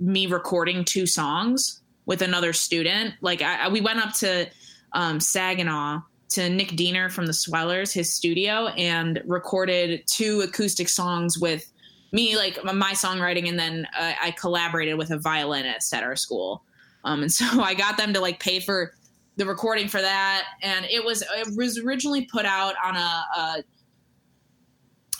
[0.00, 3.14] me recording two songs with another student.
[3.20, 4.48] Like I, we went up to
[4.92, 11.38] um, Saginaw to Nick Diener from the Swellers, his studio, and recorded two acoustic songs
[11.38, 11.70] with
[12.12, 16.64] me, like my songwriting, and then uh, I collaborated with a violinist at our school.
[17.04, 18.94] Um, and so I got them to like pay for
[19.36, 23.64] the recording for that, and it was it was originally put out on a, a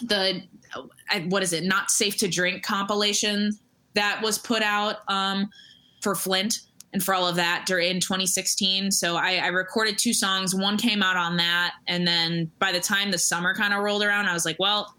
[0.02, 0.42] the
[1.28, 1.64] what is it?
[1.64, 3.58] Not safe to drink compilation
[3.94, 5.50] that was put out um,
[6.00, 6.60] for Flint
[6.92, 8.90] and for all of that during 2016.
[8.90, 10.54] So I, I, recorded two songs.
[10.54, 14.02] One came out on that, and then by the time the summer kind of rolled
[14.02, 14.94] around, I was like, well,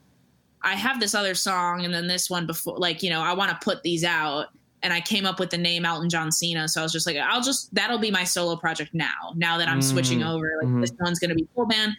[0.62, 2.78] I have this other song, and then this one before.
[2.78, 4.48] Like, you know, I want to put these out.
[4.84, 6.68] And I came up with the name Elton John Cena.
[6.68, 9.34] So I was just like, I'll just that'll be my solo project now.
[9.36, 9.90] Now that I'm mm-hmm.
[9.90, 10.82] switching over, like mm-hmm.
[10.82, 11.96] this one's gonna be full band.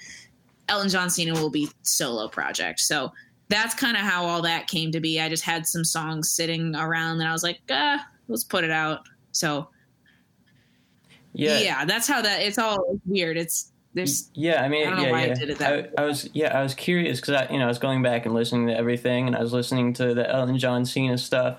[0.68, 2.80] Elton John Cena will be solo project.
[2.80, 3.12] So
[3.48, 5.20] that's kind of how all that came to be.
[5.20, 8.70] I just had some songs sitting around and I was like, ah, let's put it
[8.70, 9.00] out.
[9.32, 9.68] So
[11.34, 12.42] yeah, yeah, that's how that.
[12.42, 13.36] It's all weird.
[13.36, 14.62] It's there's yeah.
[14.62, 15.86] I mean, I yeah, yeah.
[15.96, 18.26] I, I, was yeah, I was curious because I you know I was going back
[18.26, 21.58] and listening to everything, and I was listening to the Elton John Cena stuff,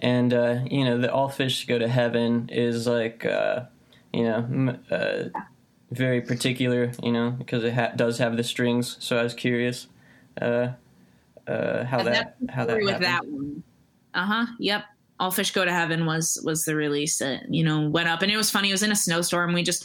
[0.00, 3.64] and uh, you know the All Fish Go to Heaven is like uh,
[4.12, 5.40] you know uh,
[5.90, 8.96] very particular, you know, because it ha- does have the strings.
[9.00, 9.86] So I was curious
[10.40, 10.72] uh,
[11.46, 13.62] uh, how and that how that with that one.
[14.14, 14.46] Uh huh.
[14.58, 14.84] Yep
[15.20, 18.32] all fish go to heaven was was the release that you know went up and
[18.32, 19.84] it was funny it was in a snowstorm we just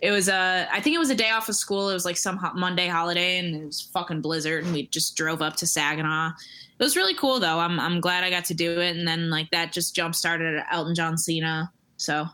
[0.00, 1.88] it was uh i think it was a day off of school.
[1.90, 5.16] It was like some ho- monday holiday and it was fucking blizzard and we just
[5.16, 6.32] drove up to saginaw.
[6.78, 7.58] It was really cool though.
[7.58, 10.62] I'm, I'm glad i got to do it and then like that just jump started
[10.70, 12.26] elton john cena so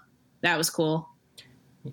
[0.43, 1.09] that was cool.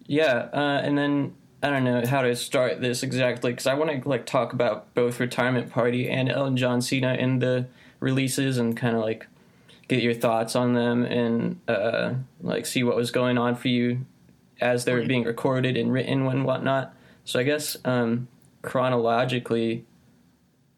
[0.05, 4.03] Yeah uh, and then i don't know how to start this exactly because i want
[4.03, 7.67] to like talk about both retirement party and elton john cena in the
[7.99, 9.27] releases and kind of like
[9.87, 14.05] get your thoughts on them and uh, like see what was going on for you
[14.61, 16.93] as they were being recorded and written and whatnot.
[17.25, 18.27] So I guess um,
[18.61, 19.85] chronologically,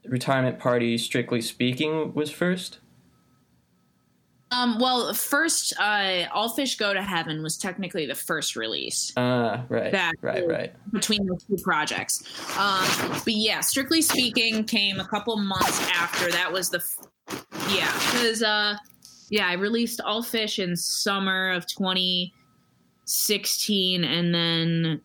[0.05, 2.79] retirement party, strictly speaking, was first.
[4.51, 9.11] Um, well, first, uh, All Fish Go to Heaven was technically the first release.
[9.17, 10.91] Ah, uh, right, that right, right.
[10.91, 12.23] Between the two projects,
[12.59, 12.85] um,
[13.25, 16.31] but yeah, strictly speaking, came a couple months after.
[16.31, 17.07] That was the, f-
[17.75, 18.75] yeah, because uh,
[19.31, 21.65] yeah, I released All Fish in summer of
[23.05, 25.01] 2016 and then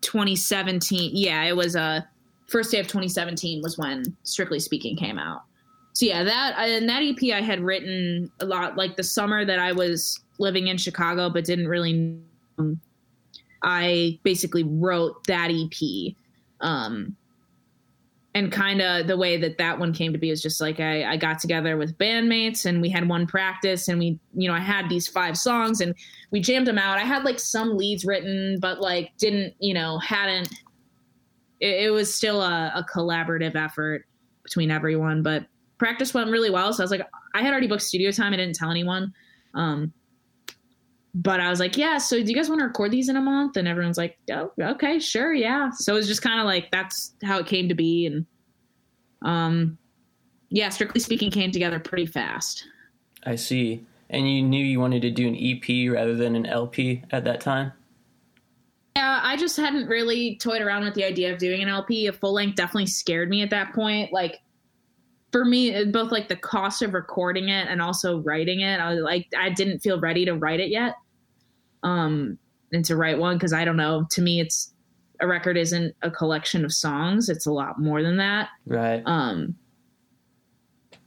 [0.00, 1.10] 2017.
[1.14, 2.00] Yeah, it was a uh,
[2.48, 5.42] first day of 2017 was when Strictly Speaking came out.
[5.92, 9.58] So yeah, that and that EP I had written a lot like the summer that
[9.58, 12.18] I was living in Chicago but didn't really
[13.62, 16.14] I basically wrote that EP.
[16.60, 17.16] Um
[18.36, 21.12] and kind of the way that that one came to be is just like I,
[21.12, 24.60] I got together with bandmates and we had one practice and we you know i
[24.60, 25.94] had these five songs and
[26.30, 26.98] we jammed them out.
[26.98, 30.52] I had like some leads written but like didn't you know hadn't
[31.60, 34.04] it, it was still a, a, collaborative effort
[34.42, 35.46] between everyone but
[35.78, 36.74] practice went really well.
[36.74, 38.34] So i was like i had already booked studio time.
[38.34, 39.14] I didn't tell anyone.
[39.54, 39.94] Um,
[41.16, 43.22] but I was like, yeah, so do you guys want to record these in a
[43.22, 43.56] month?
[43.56, 45.70] And everyone's like, oh, okay, sure, yeah.
[45.70, 48.04] So it was just kind of like that's how it came to be.
[48.04, 48.26] And
[49.22, 49.78] um,
[50.50, 52.66] yeah, strictly speaking, came together pretty fast.
[53.24, 53.82] I see.
[54.10, 57.40] And you knew you wanted to do an EP rather than an LP at that
[57.40, 57.72] time?
[58.94, 62.08] Yeah, I just hadn't really toyed around with the idea of doing an LP.
[62.08, 64.12] A full length definitely scared me at that point.
[64.12, 64.40] Like,
[65.32, 69.02] for me, both like the cost of recording it and also writing it, I was
[69.02, 70.94] like, I didn't feel ready to write it yet
[71.86, 72.38] um,
[72.72, 74.06] and to write one because I don't know.
[74.10, 74.74] To me, it's
[75.20, 78.48] a record isn't a collection of songs; it's a lot more than that.
[78.66, 79.02] Right.
[79.06, 79.54] Um,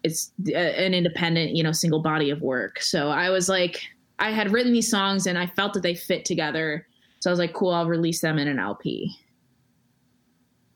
[0.03, 2.81] it's an independent, you know, single body of work.
[2.81, 3.81] So I was like,
[4.17, 6.87] I had written these songs and I felt that they fit together.
[7.19, 9.13] So I was like, cool, I'll release them in an LP.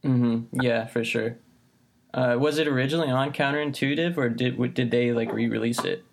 [0.03, 0.59] Mm-hmm.
[0.61, 1.37] Yeah, for sure.
[2.13, 6.03] Uh, was it originally on Counterintuitive, or did did they like re-release it?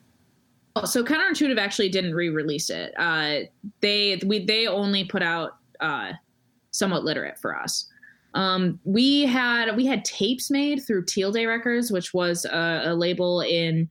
[0.76, 2.92] Oh, so Counterintuitive actually didn't re-release it.
[2.96, 3.40] Uh,
[3.80, 6.12] they we they only put out uh,
[6.70, 7.86] somewhat literate for us.
[8.34, 12.94] Um, we had we had tapes made through Teal Day Records, which was a, a
[12.94, 13.90] label in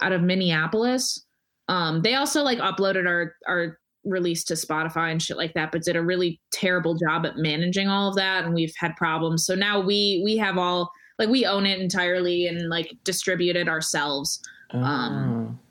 [0.00, 1.24] out of Minneapolis.
[1.68, 5.82] Um, they also like uploaded our our release to Spotify and shit like that, but
[5.82, 9.46] did a really terrible job at managing all of that, and we've had problems.
[9.46, 13.68] So now we we have all like we own it entirely and like distribute it
[13.68, 14.40] ourselves.
[14.72, 15.61] Um, oh.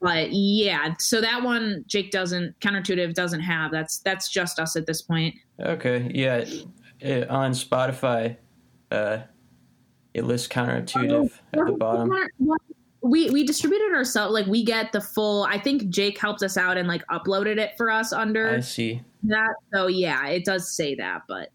[0.00, 3.70] But yeah, so that one Jake doesn't counterintuitive doesn't have.
[3.72, 5.34] That's that's just us at this point.
[5.60, 6.44] Okay, yeah,
[7.00, 8.36] it, on Spotify,
[8.90, 9.18] uh,
[10.16, 12.10] it lists counterintuitive oh, at the bottom.
[13.02, 16.76] we we distributed ourselves like we get the full i think jake helped us out
[16.78, 19.02] and like uploaded it for us under I see.
[19.24, 21.50] that so yeah it does say that but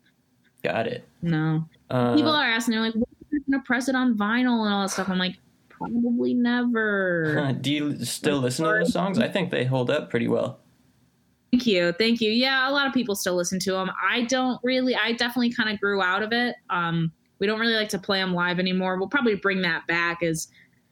[0.64, 1.08] Got it.
[1.24, 4.84] no Uh, people are asking they're like you gonna press it on vinyl and all
[4.84, 5.38] that stuff i'm like
[5.90, 7.54] probably never.
[7.62, 9.20] Do you still listen to those songs?
[9.20, 10.60] I think they hold up pretty well.
[11.52, 11.92] thank you.
[11.94, 12.32] Thank you.
[12.32, 15.70] Yeah a lot of people still listen to them i don't really i definitely kind
[15.70, 16.56] of grew out of it.
[16.70, 18.98] Um we don't really like to play them live anymore.
[19.00, 20.48] We'll probably bring that back as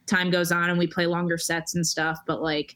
[0.09, 2.75] time goes on and we play longer sets and stuff but like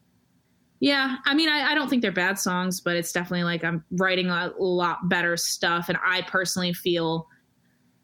[0.80, 3.84] yeah i mean I, I don't think they're bad songs but it's definitely like i'm
[3.94, 7.28] writing a lot better stuff and i personally feel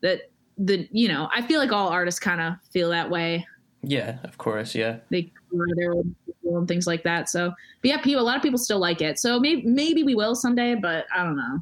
[0.01, 3.45] that the you know i feel like all artists kind of feel that way
[3.81, 4.75] Yeah, of course.
[4.75, 4.97] Yeah.
[5.09, 7.49] they cover their own people and things like that so
[7.81, 10.35] but yeah people a lot of people still like it so maybe maybe we will
[10.35, 11.61] someday but i don't know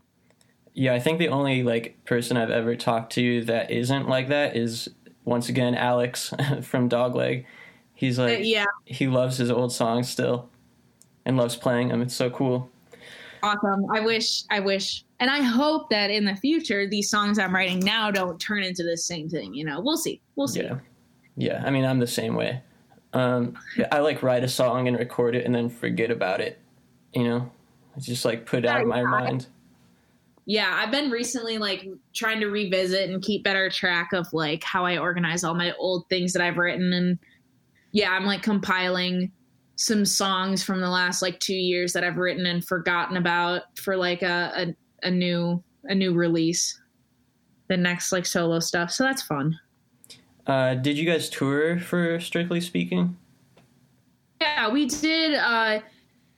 [0.73, 4.55] Yeah, I think the only like person I've ever talked to that isn't like that
[4.55, 4.89] is
[5.25, 7.45] once again Alex from Dogleg.
[7.95, 10.49] He's like Uh, yeah he loves his old songs still
[11.25, 12.01] and loves playing them.
[12.01, 12.69] It's so cool.
[13.43, 17.53] awesome i wish i wish and i hope that in the future these songs i'm
[17.53, 20.79] writing now don't turn into the same thing you know we'll see we'll see Yeah.
[21.37, 22.61] Yeah, I mean I'm the same way.
[23.13, 23.57] Um
[23.91, 26.59] I like write a song and record it and then forget about it.
[27.13, 27.51] You know?
[27.95, 29.03] It's just like put it out of my Yeah.
[29.09, 29.47] mind.
[30.45, 34.85] yeah i've been recently like trying to revisit and keep better track of like how
[34.85, 37.17] i organize all my old things that i've written and
[37.91, 39.31] yeah i'm like compiling
[39.77, 43.97] some songs from the last like two years that i've written and forgotten about for
[43.97, 44.51] like a
[45.03, 46.79] a, a new a new release
[47.67, 49.59] the next like solo stuff so that's fun
[50.47, 53.17] Uh did you guys tour for Strictly Speaking?
[54.41, 55.35] Yeah, we did.
[55.35, 55.79] Uh,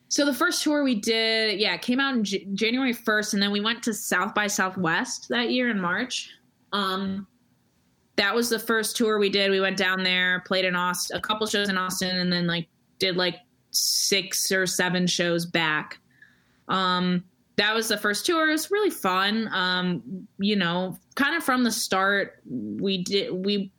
[0.08, 3.52] so the first tour we did, yeah, came out in J- January 1st, and then
[3.52, 6.32] we went to South by Southwest that year in March.
[6.72, 7.28] Um,
[8.16, 9.52] that was the first tour we did.
[9.52, 12.68] We went down there, played in Austin, a couple shows in Austin, and then like
[12.98, 13.38] did like
[13.72, 16.00] six or seven shows back.
[16.68, 17.24] Um,
[17.58, 18.50] that was the first tour.
[18.50, 19.50] It was really fun.
[19.54, 23.72] Um, you know, kind of from the start, we did we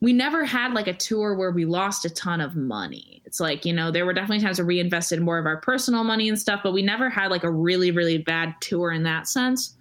[0.00, 3.20] we never had like a tour where we lost a ton of money.
[3.24, 6.04] It's like, you know, there were definitely times where we invested more of our personal
[6.04, 9.26] money and stuff, but we never had like a really, really bad tour in that
[9.26, 9.76] sense.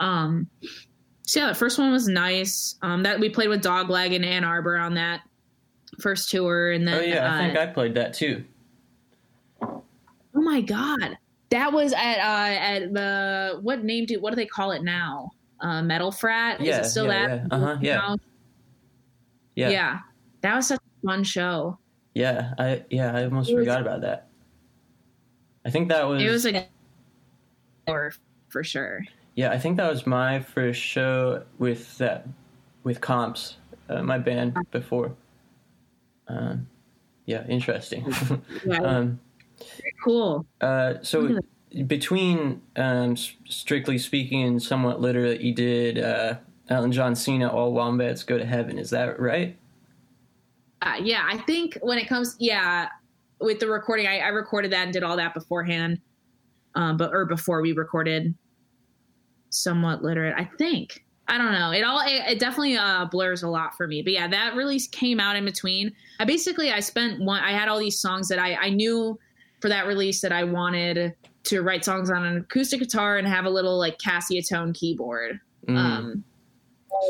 [0.00, 0.48] Um,
[1.22, 2.74] so yeah, the first one was nice.
[2.82, 5.20] Um, that we played with Dogleg in Ann Arbor on that
[6.00, 6.72] first tour.
[6.72, 8.44] And then, Oh yeah, I think uh, I played that too.
[9.62, 9.82] oh
[10.34, 11.16] my God,
[11.50, 15.30] that was at, uh, at the, what name do, what do they call it now?
[15.60, 16.60] Uh, Metal Frat?
[16.60, 17.46] Yeah, Is it still yeah, that?
[17.50, 17.56] yeah.
[17.56, 18.16] Uh-huh, yeah.
[19.60, 19.70] Yeah.
[19.70, 19.98] yeah.
[20.40, 21.78] That was such a fun show.
[22.14, 22.54] Yeah.
[22.58, 24.28] I yeah, I almost was- forgot about that.
[25.64, 26.66] I think that was It was a
[27.86, 28.12] or
[28.48, 29.04] for sure.
[29.34, 32.26] Yeah, I think that was my first show with that
[32.82, 33.56] with comps,
[33.88, 35.14] uh, my band before.
[36.28, 36.66] Um,
[37.26, 38.10] yeah, interesting.
[38.64, 39.20] Yeah, um,
[40.02, 40.46] cool.
[40.60, 41.38] uh, so
[41.86, 46.36] between um, strictly speaking and somewhat literally, you did uh,
[46.70, 49.56] Elton John Cena, "All Wombats Go to Heaven." Is that right?
[50.82, 52.88] Uh, yeah, I think when it comes, yeah,
[53.40, 56.00] with the recording, I, I recorded that and did all that beforehand,
[56.74, 58.34] um, but or before we recorded.
[59.52, 61.04] Somewhat literate, I think.
[61.26, 61.72] I don't know.
[61.72, 64.00] It all it, it definitely uh, blurs a lot for me.
[64.00, 65.92] But yeah, that release came out in between.
[66.20, 67.42] I basically I spent one.
[67.42, 69.18] I had all these songs that I I knew
[69.60, 73.44] for that release that I wanted to write songs on an acoustic guitar and have
[73.44, 75.40] a little like Casiotone keyboard.
[75.68, 75.76] Mm.
[75.76, 76.24] Um,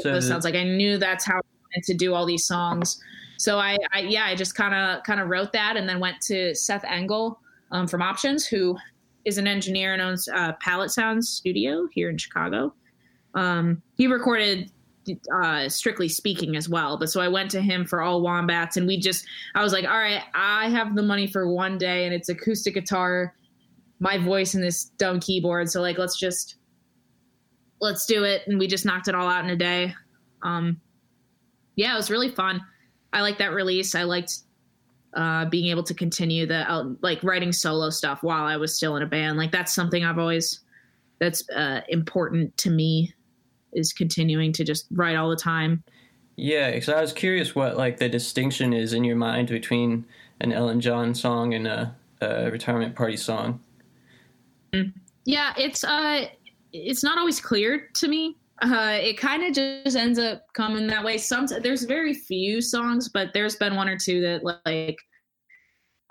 [0.02, 1.40] so those sounds like I knew that's how I
[1.74, 3.00] wanted to do all these songs.
[3.38, 6.20] So I, I yeah, I just kind of kind of wrote that and then went
[6.22, 8.76] to Seth Engel um, from Options, who
[9.24, 12.74] is an engineer and owns uh, Palette Sounds Studio here in Chicago.
[13.34, 14.70] Um, he recorded
[15.34, 18.86] uh, Strictly Speaking as well, but so I went to him for all Wombats, and
[18.86, 19.24] we just
[19.54, 22.74] I was like, all right, I have the money for one day, and it's acoustic
[22.74, 23.34] guitar,
[24.00, 25.70] my voice, and this dumb keyboard.
[25.70, 26.56] So like, let's just
[27.80, 29.94] let's do it, and we just knocked it all out in a day.
[30.42, 30.80] Um,
[31.76, 32.60] yeah, it was really fun.
[33.12, 33.94] I liked that release.
[33.94, 34.38] I liked
[35.14, 39.02] uh, being able to continue the like writing solo stuff while I was still in
[39.02, 39.38] a band.
[39.38, 40.60] Like that's something I've always
[41.18, 43.12] that's uh, important to me
[43.72, 45.82] is continuing to just write all the time.
[46.36, 50.06] Yeah, because I was curious what like the distinction is in your mind between
[50.40, 53.60] an Elton John song and a, a retirement party song.
[55.24, 56.26] Yeah, it's uh,
[56.72, 58.36] it's not always clear to me.
[58.62, 61.16] Uh, it kind of just ends up coming that way.
[61.16, 64.98] Some there's very few songs, but there's been one or two that like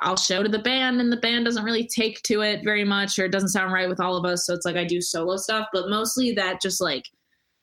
[0.02, 3.20] I'll show to the band, and the band doesn't really take to it very much,
[3.20, 4.46] or it doesn't sound right with all of us.
[4.46, 7.04] So it's like I do solo stuff, but mostly that just like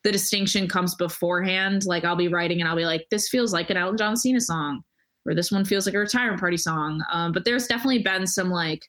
[0.03, 1.85] the distinction comes beforehand.
[1.85, 4.39] Like I'll be writing and I'll be like, this feels like an Elton John Cena
[4.39, 4.83] song.
[5.27, 7.03] or this one feels like a retirement party song.
[7.11, 8.81] Um, but there's definitely been some like,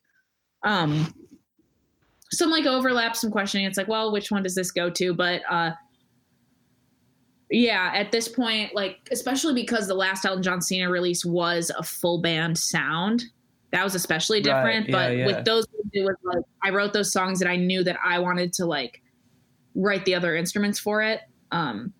[0.65, 1.13] um,
[2.31, 3.67] some like overlap, some questioning.
[3.67, 5.15] It's like, well, which one does this go to?
[5.15, 5.73] But uh,
[7.51, 11.83] yeah, at this point, like especially because the last Elton John Cena release was a
[11.83, 13.25] full band sound,
[13.73, 14.87] that was especially different.
[14.87, 15.27] Right, yeah, but yeah.
[15.27, 18.53] with those, it was like I wrote those songs that I knew that I wanted
[18.55, 19.03] to like
[19.75, 21.21] write the other instruments for it.
[21.51, 21.93] Um,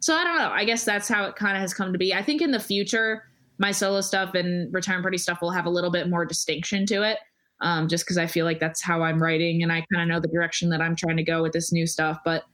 [0.00, 0.50] so I don't know.
[0.50, 2.14] I guess that's how it kind of has come to be.
[2.14, 3.24] I think in the future,
[3.58, 7.02] my solo stuff and retirement party stuff will have a little bit more distinction to
[7.02, 7.18] it.
[7.60, 10.20] Um, just because I feel like that's how I'm writing, and I kind of know
[10.20, 12.18] the direction that I'm trying to go with this new stuff.
[12.24, 12.44] But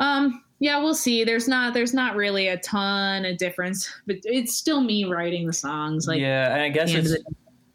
[0.00, 1.22] um, yeah, we'll see.
[1.22, 5.52] There's not there's not really a ton of difference, but it's still me writing the
[5.52, 6.08] songs.
[6.08, 7.14] Like yeah, and I guess it's,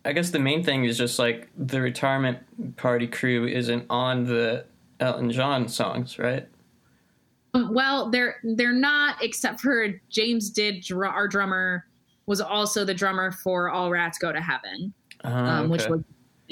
[0.06, 2.40] I guess the main thing is just like the retirement
[2.76, 4.66] party crew isn't on the
[5.00, 6.48] Elton John songs, right?
[7.54, 11.86] Um, Well, they're they're not, except for James did our drummer
[12.26, 16.02] was also the drummer for All Rats Go to Heaven, Uh, um, which was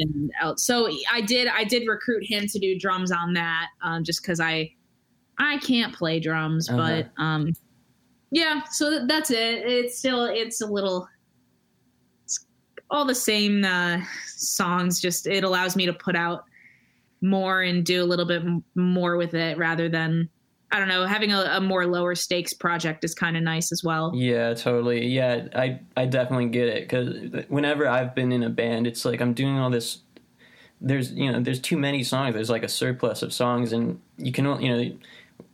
[0.02, 0.60] in out.
[0.60, 4.40] So I did I did recruit him to do drums on that, um, just because
[4.40, 4.72] I
[5.38, 6.78] I can't play drums, Uh-huh.
[7.18, 7.54] but um,
[8.32, 8.64] yeah.
[8.72, 9.66] So th- that's it.
[9.66, 11.08] It's still it's a little
[12.26, 12.46] it's
[12.90, 15.00] all the same uh, songs.
[15.00, 16.44] Just it allows me to put out
[17.22, 20.28] more and do a little bit m- more with it rather than
[20.72, 23.84] I don't know having a, a more lower stakes project is kind of nice as
[23.84, 24.12] well.
[24.16, 25.08] Yeah, totally.
[25.08, 29.22] Yeah, I I definitely get it because whenever I've been in a band, it's like
[29.22, 30.00] I'm doing all this.
[30.80, 32.34] There's you know there's too many songs.
[32.34, 34.98] There's like a surplus of songs, and you can you know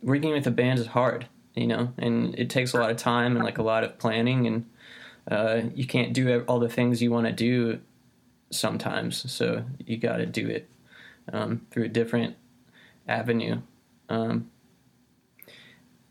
[0.02, 1.26] working with a band is hard.
[1.54, 4.46] You know, and it takes a lot of time and like a lot of planning,
[4.46, 4.66] and
[5.28, 7.80] uh, you can't do all the things you want to do
[8.50, 9.30] sometimes.
[9.30, 10.68] So you got to do it
[11.32, 12.36] um, through a different
[13.08, 13.62] avenue.
[14.08, 14.50] Um,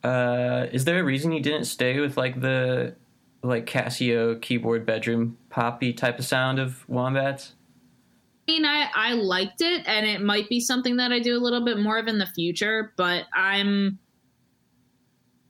[0.04, 2.96] uh, is there a reason you didn't stay with like the
[3.44, 7.54] like Casio keyboard bedroom poppy type of sound of wombats?
[8.48, 11.42] I mean, I, I liked it, and it might be something that I do a
[11.42, 12.94] little bit more of in the future.
[12.96, 14.00] But I'm,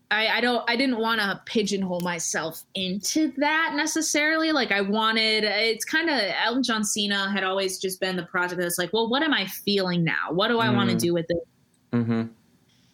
[0.09, 4.51] I, I don't, I didn't want to pigeonhole myself into that necessarily.
[4.51, 8.59] Like I wanted, it's kind of Elton John Cena had always just been the project
[8.59, 10.31] that's like, well, what am I feeling now?
[10.31, 10.99] What do I want to Mm.
[10.99, 11.47] do with it?
[11.93, 12.23] Mm-hmm.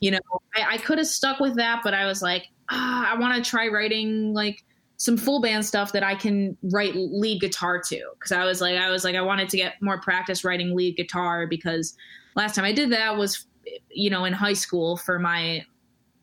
[0.04, 0.20] You know
[0.56, 3.49] i, I could have stuck with that but i was like ah, i want to
[3.49, 4.64] try writing like
[4.97, 8.01] some full band stuff that i can write lead guitar to.
[8.14, 10.97] Because i was like i was like i wanted to get more practice writing lead
[10.97, 11.95] guitar because
[12.36, 13.45] last time i did that was
[13.89, 15.66] you know in high school for my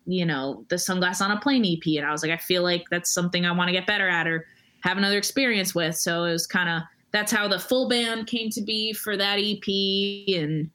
[0.07, 2.85] you know the sunglass on a plane ep and i was like i feel like
[2.91, 4.47] that's something i want to get better at or
[4.81, 5.97] have another experience with.
[5.97, 9.39] So it was kind of that's how the full band came to be for that
[9.39, 10.71] ep and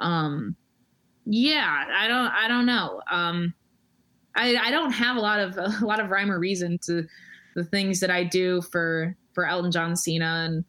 [0.00, 0.56] um
[1.26, 3.02] yeah i don't i don't know.
[3.10, 3.52] Um
[4.36, 7.06] i i don't have a lot of a lot of rhyme or reason to
[7.54, 10.64] the things that i do for for elton john cena and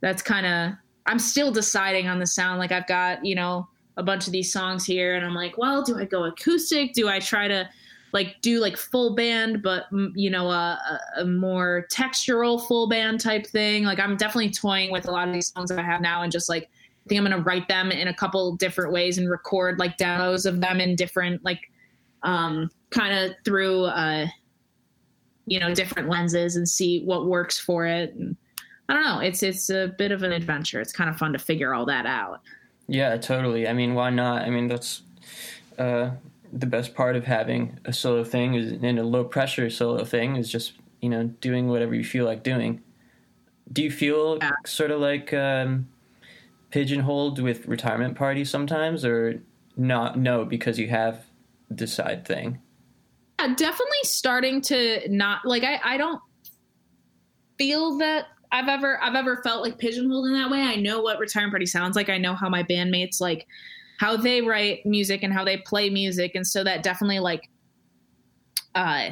[0.00, 0.72] that's kind of
[1.06, 2.58] i'm still deciding on the sound.
[2.58, 5.82] Like i've got you know a bunch of these songs here and i'm like well
[5.82, 6.94] do i go acoustic?
[6.94, 7.68] Do i try to
[8.12, 9.84] like do like full band but
[10.14, 13.84] you know a, a, more textural full band type thing?
[13.84, 16.32] Like i'm definitely toying with a lot of these songs that i have now and
[16.32, 16.70] just like
[17.10, 20.46] think I'm going to write them in a couple different ways and record like demos
[20.46, 21.60] of them in different like
[22.22, 24.26] um kind of through uh
[25.46, 28.36] you know different lenses and see what works for it and
[28.88, 31.38] I don't know it's it's a bit of an adventure it's kind of fun to
[31.38, 32.40] figure all that out
[32.86, 33.66] Yeah, totally.
[33.68, 34.42] I mean, why not?
[34.42, 35.02] I mean, that's
[35.78, 36.10] uh,
[36.52, 40.36] the best part of having a solo thing is and a low pressure solo thing
[40.36, 42.80] is just you know doing whatever you feel like doing.
[43.72, 44.50] Do you feel Yeah.
[44.66, 45.86] sort of like um,
[46.70, 49.42] pigeonholed with retirement parties sometimes, or
[49.76, 50.18] not?
[50.18, 51.26] No, because you have
[51.68, 52.60] the side thing.
[53.38, 56.20] yeah, definitely starting to not like I, I don't
[57.58, 60.62] feel that I've ever I've ever felt like pigeonholed in that way.
[60.62, 62.08] I know what retirement party sounds like.
[62.08, 63.46] I know how my bandmates like
[63.98, 67.48] how they write music and how they play music, and so that definitely like
[68.74, 69.10] uh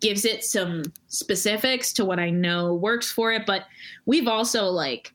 [0.00, 3.44] gives it some specifics to what I know works for it.
[3.46, 3.64] But
[4.06, 5.12] we've also like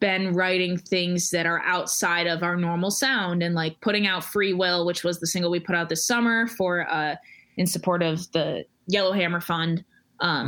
[0.00, 4.52] been writing things that are outside of our normal sound and like putting out Free
[4.52, 7.16] Will, which was the single we put out this summer for uh
[7.56, 9.84] in support of the Yellowhammer Fund.
[10.20, 10.46] Um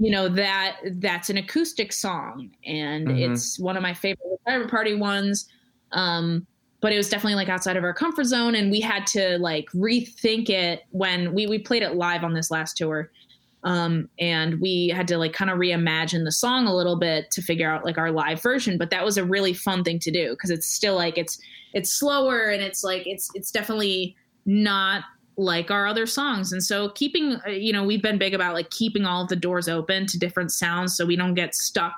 [0.00, 0.04] Mm.
[0.04, 3.30] you know that that's an acoustic song and Mhm.
[3.30, 5.46] it's one of my favorite retirement party ones
[5.92, 6.46] um
[6.80, 9.68] but it was definitely like outside of our comfort zone and we had to like
[9.72, 13.10] rethink it when we we played it live on this last tour
[13.64, 17.40] um and we had to like kind of reimagine the song a little bit to
[17.40, 20.30] figure out like our live version but that was a really fun thing to do
[20.30, 21.40] because it's still like it's
[21.72, 25.04] it's slower and it's like it's it's definitely not
[25.36, 26.52] like our other songs.
[26.52, 29.36] And so keeping, uh, you know, we've been big about like keeping all of the
[29.36, 31.94] doors open to different sounds so we don't get stuck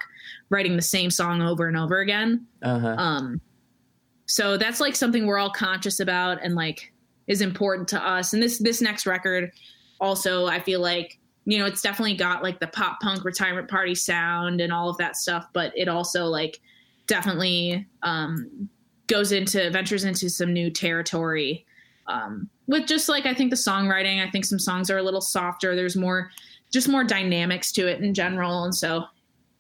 [0.51, 2.47] writing the same song over and over again.
[2.63, 2.95] Uh-huh.
[2.97, 3.41] Um,
[4.27, 6.93] so that's like something we're all conscious about and like
[7.27, 8.33] is important to us.
[8.33, 9.51] And this this next record
[10.01, 13.95] also I feel like you know it's definitely got like the pop punk retirement party
[13.95, 16.61] sound and all of that stuff, but it also like
[17.07, 18.69] definitely um,
[19.07, 21.67] goes into ventures into some new territory.
[22.07, 25.21] Um, with just like I think the songwriting, I think some songs are a little
[25.21, 25.77] softer.
[25.77, 26.31] There's more,
[26.73, 29.05] just more dynamics to it in general, and so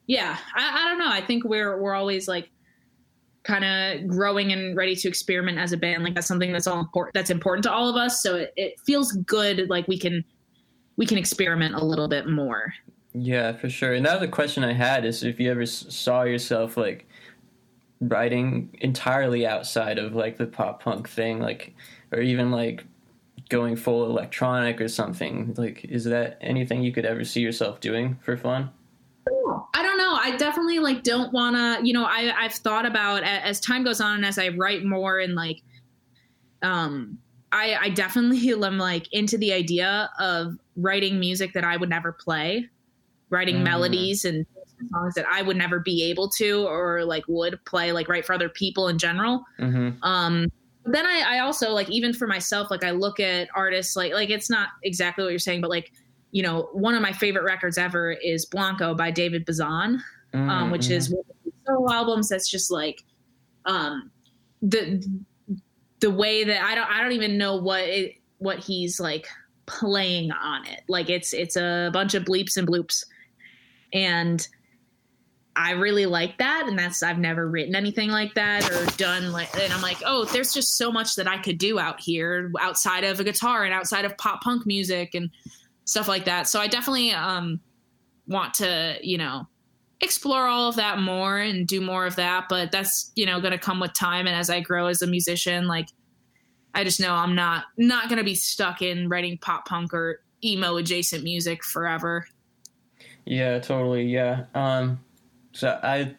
[0.06, 1.10] yeah, I, I don't know.
[1.10, 2.50] I think we're we're always like
[3.44, 6.02] kind of growing and ready to experiment as a band.
[6.02, 7.14] Like that's something that's all important.
[7.14, 8.22] That's important to all of us.
[8.22, 9.68] So it, it feels good.
[9.68, 10.24] Like we can
[10.96, 12.74] we can experiment a little bit more.
[13.12, 13.94] Yeah, for sure.
[13.94, 17.06] And that was a question I had: is if you ever saw yourself like
[18.00, 21.74] writing entirely outside of like the pop punk thing, like,
[22.12, 22.84] or even like
[23.48, 25.54] going full electronic or something.
[25.56, 28.70] Like, is that anything you could ever see yourself doing for fun?
[29.74, 30.14] I don't know.
[30.14, 31.86] I definitely like don't want to.
[31.86, 35.18] You know, I I've thought about as time goes on and as I write more
[35.18, 35.62] and like,
[36.62, 37.18] um,
[37.52, 42.12] I I definitely am like into the idea of writing music that I would never
[42.12, 42.68] play,
[43.30, 43.64] writing mm.
[43.64, 44.46] melodies and
[44.92, 48.32] songs that I would never be able to or like would play like write for
[48.34, 49.44] other people in general.
[49.58, 50.02] Mm-hmm.
[50.02, 50.46] Um,
[50.84, 54.30] then I, I also like even for myself, like I look at artists like like
[54.30, 55.92] it's not exactly what you're saying, but like
[56.32, 60.02] you know, one of my favorite records ever is Blanco by David Bazan,
[60.34, 60.50] mm-hmm.
[60.50, 61.16] um, which is mm-hmm.
[61.16, 63.04] one of the solo albums that's just like
[63.66, 64.10] um,
[64.60, 65.02] the
[66.00, 69.28] the way that I don't I don't even know what it, what he's like
[69.66, 70.82] playing on it.
[70.88, 73.04] Like it's it's a bunch of bleeps and bloops,
[73.92, 74.46] and
[75.56, 76.66] I really like that.
[76.66, 79.56] And that's I've never written anything like that or done like.
[79.56, 83.04] And I'm like, oh, there's just so much that I could do out here outside
[83.04, 85.30] of a guitar and outside of pop punk music and
[85.84, 86.48] stuff like that.
[86.48, 87.60] So I definitely um,
[88.26, 89.46] want to, you know,
[90.00, 92.46] explore all of that more and do more of that.
[92.48, 94.26] But that's, you know, going to come with time.
[94.26, 95.88] And as I grow as a musician, like,
[96.74, 100.20] I just know I'm not not going to be stuck in writing pop punk or
[100.42, 102.26] emo adjacent music forever.
[103.24, 104.04] Yeah, totally.
[104.04, 104.44] Yeah.
[104.54, 105.00] Um,
[105.52, 106.14] so I,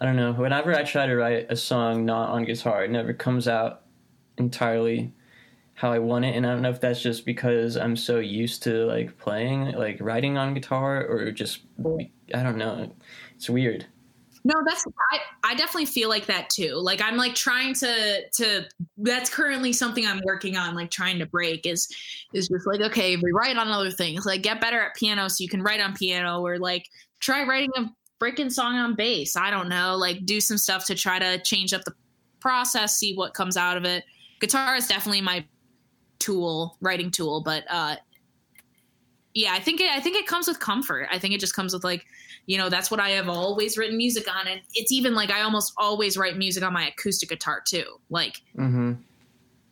[0.00, 0.32] I don't know.
[0.32, 3.82] Whenever I try to write a song not on guitar, it never comes out
[4.38, 5.12] entirely
[5.74, 8.64] how I want it, and I don't know if that's just because I'm so used
[8.64, 11.60] to like playing, like writing on guitar, or just
[12.34, 12.92] I don't know.
[13.36, 13.86] It's weird.
[14.44, 16.74] No, that's I, I definitely feel like that too.
[16.74, 18.64] Like I'm like trying to to
[18.98, 21.88] that's currently something I'm working on, like trying to break is
[22.32, 24.24] is just like okay, rewrite on other things.
[24.24, 26.86] Like get better at piano so you can write on piano, or like
[27.20, 27.86] try writing a
[28.20, 29.36] freaking song on bass.
[29.36, 31.94] I don't know, like do some stuff to try to change up the
[32.40, 34.04] process, see what comes out of it.
[34.40, 35.44] Guitar is definitely my
[36.18, 37.96] tool, writing tool, but uh,
[39.34, 41.08] yeah, I think it, I think it comes with comfort.
[41.10, 42.04] I think it just comes with like,
[42.48, 45.42] you know, that's what I have always written music on, and it's even like I
[45.42, 47.84] almost always write music on my acoustic guitar too.
[48.08, 48.94] Like mm-hmm.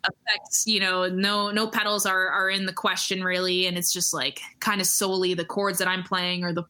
[0.07, 4.13] effects, you know, no no pedals are are in the question really, and it's just
[4.13, 6.65] like kind of solely the chords that I'm playing or the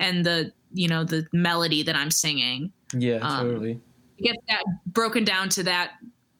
[0.00, 2.72] and the you know the melody that I'm singing.
[2.92, 3.80] Yeah, um, totally.
[4.18, 5.92] Get that broken down to that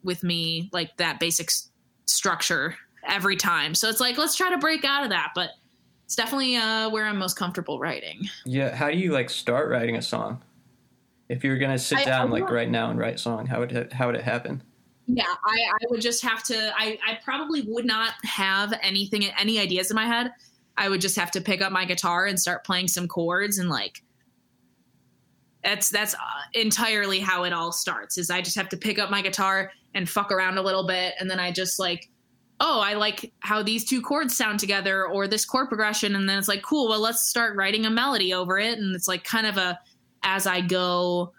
[0.02, 1.50] with me, like that basic
[2.06, 2.74] structure
[3.06, 3.76] every time.
[3.76, 5.50] So it's like let's try to break out of that, but
[6.06, 8.28] it's definitely uh, where I'm most comfortable writing.
[8.44, 10.40] Yeah, how do you like start writing a song?
[11.28, 13.46] If you were gonna sit I, down I like right now and write a song,
[13.46, 14.62] how would it, how would it happen?
[15.08, 16.72] Yeah, I, I would just have to.
[16.76, 20.30] I, I probably would not have anything, any ideas in my head.
[20.76, 23.68] I would just have to pick up my guitar and start playing some chords and
[23.68, 24.02] like.
[25.64, 26.18] That's that's uh,
[26.54, 28.16] entirely how it all starts.
[28.16, 31.14] Is I just have to pick up my guitar and fuck around a little bit
[31.18, 32.08] and then I just like
[32.60, 36.16] oh, I like how these two chords sound together or this chord progression.
[36.16, 38.78] And then it's like, cool, well, let's start writing a melody over it.
[38.78, 39.78] And it's like kind of a
[40.22, 41.32] as I go,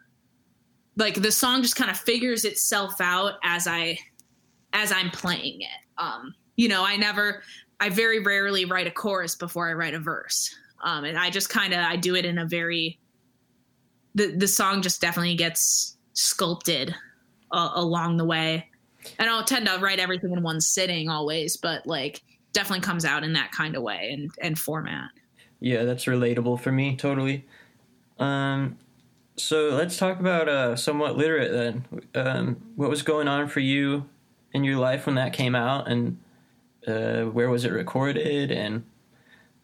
[0.96, 3.98] like the song just kind of figures itself out as I
[4.74, 6.02] as I'm playing it.
[6.02, 7.42] Um, you know, I never
[7.80, 10.54] I very rarely write a chorus before I write a verse.
[10.84, 13.00] Um, and I just kind of I do it in a very
[14.14, 16.94] the the song just definitely gets sculpted
[17.52, 18.70] uh, along the way.
[19.20, 22.22] I don't tend to write everything in one sitting always, but like
[22.54, 25.10] definitely comes out in that kind of way and and format.
[25.60, 27.46] Yeah, that's relatable for me totally.
[28.20, 28.78] Um,
[29.36, 32.04] so let's talk about uh, somewhat literate then.
[32.16, 34.10] Um, what was going on for you
[34.54, 36.18] in your life when that came out, and
[36.88, 38.52] uh, where was it recorded?
[38.52, 38.84] And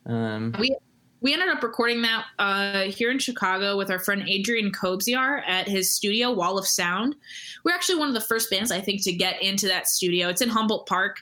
[0.06, 0.76] um, we
[1.24, 5.70] we ended up recording that uh, here in Chicago with our friend Adrian Kobziar at
[5.70, 7.16] his studio, Wall of Sound.
[7.64, 10.28] We're actually one of the first bands, I think, to get into that studio.
[10.28, 11.22] It's in Humboldt Park.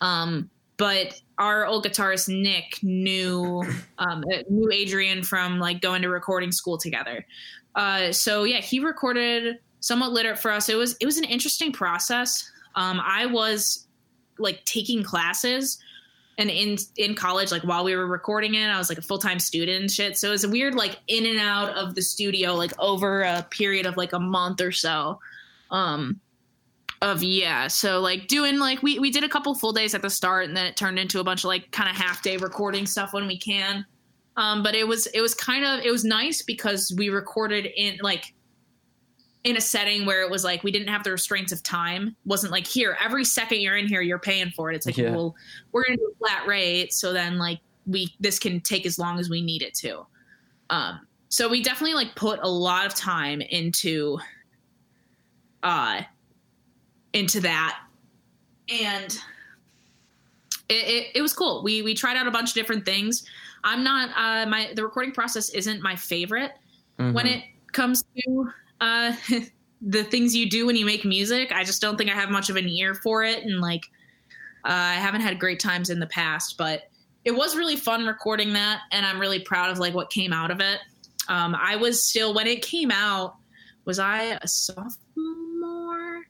[0.00, 3.64] Um, but our old guitarist Nick knew
[3.98, 7.26] um, knew Adrian from like going to recording school together.
[7.74, 10.68] Uh, so yeah, he recorded somewhat literate for us.
[10.68, 12.48] It was it was an interesting process.
[12.76, 13.88] Um, I was
[14.38, 15.78] like taking classes
[16.38, 19.38] and in in college like while we were recording it i was like a full-time
[19.38, 20.18] student and shit.
[20.18, 23.46] So it was a weird like in and out of the studio like over a
[23.50, 25.20] period of like a month or so
[25.70, 26.20] um
[27.02, 27.68] of yeah.
[27.68, 30.56] So like doing like we we did a couple full days at the start and
[30.56, 33.26] then it turned into a bunch of like kind of half day recording stuff when
[33.26, 33.84] we can.
[34.36, 37.98] Um but it was it was kind of it was nice because we recorded in
[38.02, 38.34] like
[39.44, 42.08] in a setting where it was like we didn't have the restraints of time.
[42.08, 44.76] It wasn't like here every second you're in here you're paying for it.
[44.76, 45.10] It's like Yeah.
[45.10, 45.36] well
[45.72, 49.18] we're gonna do a flat rate so then like we this can take as long
[49.18, 50.06] as we need it to.
[50.70, 54.18] Um so we definitely like put a lot of time into
[55.62, 56.00] uh
[57.12, 57.80] into that.
[58.70, 59.18] And
[60.70, 61.62] it, it, it was cool.
[61.62, 63.24] We we tried out a bunch of different things.
[63.62, 66.52] I'm not uh my the recording process isn't my favorite.
[66.96, 67.36] When Mhm.
[67.38, 68.50] it comes to
[68.84, 69.12] uh
[69.82, 72.50] the things you do when you make music i just don't think i have much
[72.50, 73.42] of an ear for it.
[73.42, 73.84] And like
[74.64, 76.82] uh, i haven't had great times in the past but
[77.24, 80.50] it was really fun recording that and i'm really proud of like what came out
[80.50, 80.80] of it.
[81.28, 83.36] Um, i was still when it came out
[83.84, 86.22] was i a sophomore?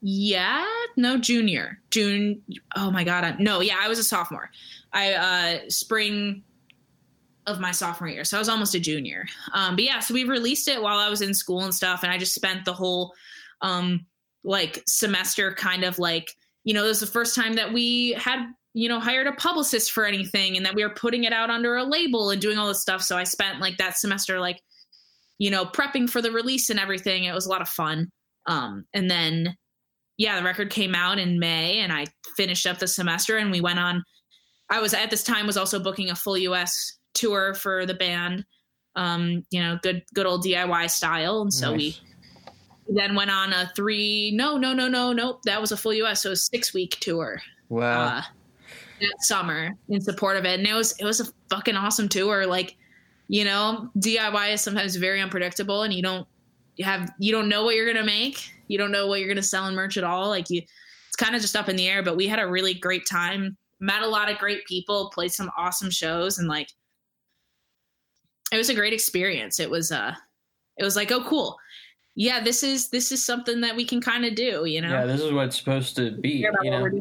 [0.00, 0.66] Yeah
[0.96, 1.78] no junior.
[1.90, 2.42] June
[2.76, 4.50] oh my god I'm, no yeah i was a sophomore.
[4.92, 6.42] I uh spring
[7.46, 8.24] of my sophomore year.
[8.24, 9.26] So i was almost a junior.
[9.52, 12.12] Um but yeah so we released it while i was in school and stuff and
[12.12, 13.14] i just spent the whole
[13.60, 14.06] um
[14.44, 16.34] like semester kind of like
[16.64, 19.92] you know this was the first time that we had you know hired a publicist
[19.92, 22.68] for anything and that we were putting it out under a label and doing all
[22.68, 23.02] this stuff.
[23.02, 24.60] So i spent like that semester like
[25.38, 27.24] you know prepping for the release and everything.
[27.24, 28.10] It was a lot of fun.
[28.46, 29.56] Um and then
[30.16, 33.60] yeah the record came out in may and i finished up the semester and we
[33.60, 34.04] went on
[34.70, 38.44] i was at this time was also booking a full us tour for the band
[38.96, 41.42] um you know good good old diy style.
[41.42, 42.00] And so Nice.
[42.88, 45.92] we then went on a three no no no no nope that was a full
[45.92, 48.18] us so it was six week tour wow.
[48.18, 48.22] uh,
[49.00, 50.58] that summer in support of it.
[50.58, 52.46] And it was it was a fucking awesome tour.
[52.46, 52.76] Like
[53.28, 56.26] you know diy is sometimes very unpredictable and you don't
[56.76, 58.50] you have you don't know what you're gonna make.
[58.68, 60.28] You don't know what you're gonna sell in merch at all.
[60.28, 60.62] Like you
[61.08, 63.56] it's kind of just up in the air but we had a really great time
[63.80, 66.68] met a lot of great people played some awesome shows and like
[68.52, 69.58] it was a great experience.
[69.58, 70.14] It was uh
[70.76, 71.56] it was like oh cool.
[72.14, 74.90] Yeah this is this is something that we can kind of do you know?
[74.90, 76.82] Yeah this is what it's supposed to be you know?
[76.82, 76.92] we're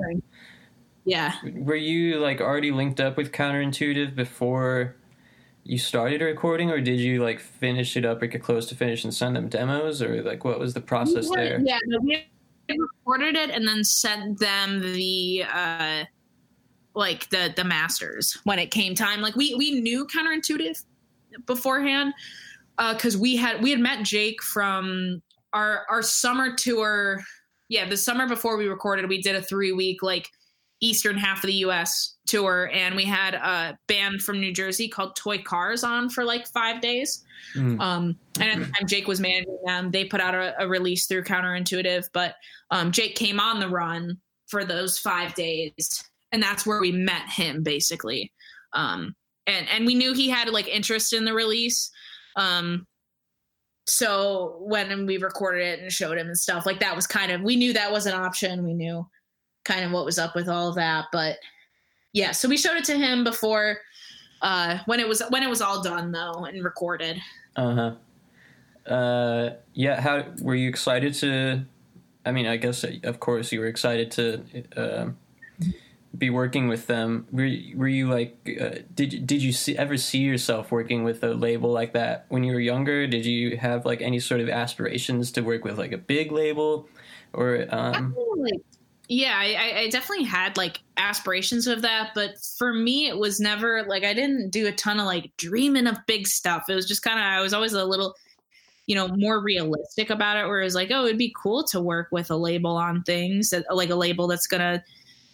[1.04, 1.34] yeah.
[1.44, 4.96] Were you like already linked up with counterintuitive before
[5.64, 9.04] you started recording or did you like finish it up or get close to finish
[9.04, 11.60] and send them demos or like what was the process We had- there?
[11.62, 16.06] Yeah, we recorded it and then sent them the uh
[16.94, 19.22] like the the masters when it came time.
[19.22, 20.84] Like we we knew counterintuitive
[21.46, 22.14] beforehand
[22.78, 25.22] because we had we had met Jake from
[25.54, 27.24] our our summer tour.
[27.70, 30.30] Yeah, the summer before we recorded, we did a three week like
[30.82, 32.16] eastern half of the U.S.
[32.26, 36.48] tour, and we had a band from New Jersey called Toy Cars on for like
[36.48, 37.24] five days.
[37.56, 37.80] Mm.
[37.80, 41.06] Um, and at the time Jake was managing them, they put out a, a release
[41.06, 42.36] through Counterintuitive, but
[42.72, 44.18] um, Jake came on the run
[44.48, 48.32] for those five days, and that's where we met him basically.
[48.74, 49.16] Um,
[49.48, 51.92] and and we knew he had like interest in the release.
[52.36, 52.86] Um,
[53.88, 57.42] so when we recorded it and showed him and stuff, like that was kind of
[57.42, 58.64] we knew that was an option.
[58.64, 59.08] We knew
[59.66, 61.38] kind of what was up with all of that, but
[62.14, 63.78] yeah, so we showed it to him before
[64.42, 67.22] uh when it was when it was all done though and recorded
[67.56, 67.94] Uh-huh.
[68.92, 71.66] Uh yeah, how were you excited to
[72.26, 74.44] I mean, I guess of course you were excited to
[74.76, 75.18] um
[76.18, 77.26] be working with them.
[77.32, 81.34] Were were you like uh, did did you see, ever see yourself working with a
[81.34, 83.08] label like that when you were younger?
[83.08, 86.90] Did you have like any sort of aspirations to work with like a big label
[87.34, 88.62] or um Definitely.
[89.08, 93.84] yeah I, I- definitely had like aspirations of that but for me it was never
[93.84, 97.02] like i didn't do a ton of like dreaming of big stuff it was just
[97.04, 98.16] kind of i was always a little
[98.86, 101.80] you know more realistic about it where it was like oh it'd be cool to
[101.82, 104.84] work with a label on things like a label that's gonna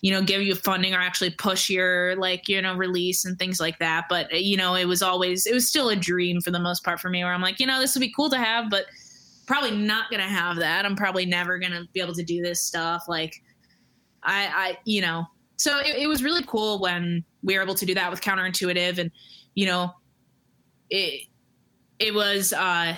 [0.01, 3.59] you know give you funding or actually push your like you know release and things
[3.59, 4.05] like that.
[4.09, 6.99] But you know it was always it was still a dream for the most part
[6.99, 8.85] for me where i'm like you know this would be cool to have but
[9.47, 10.85] probably not gonna have that.
[10.85, 13.05] I'm probably never gonna be able to do this stuff.
[13.07, 13.41] Like
[14.23, 15.25] i i you know
[15.57, 18.97] so it, it was really cool when we were able to do that with counterintuitive
[18.97, 19.11] and
[19.55, 19.91] you know
[20.89, 21.27] it
[21.99, 22.95] it was uh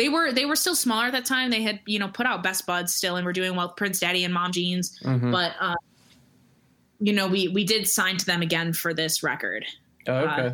[0.00, 2.42] they were they were still smaller at that time they had you know put out
[2.42, 5.30] best buds still and were doing well prince daddy and mom jeans mhm.
[5.30, 5.74] but uh,
[7.00, 9.64] you know, we we did sign to them again for this record.
[10.06, 10.46] Oh, okay.
[10.46, 10.52] Uh,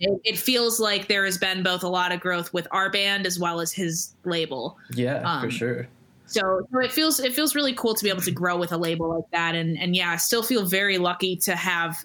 [0.00, 3.26] it, it, feels like there has been both a lot of growth with our band
[3.26, 4.76] as well as his label.
[4.92, 5.88] Yeah, um, for sure.
[6.26, 8.76] So, so it feels it feels really cool to be able to grow with a
[8.76, 11.96] label like that, and and yeah, I still feel very lucky to have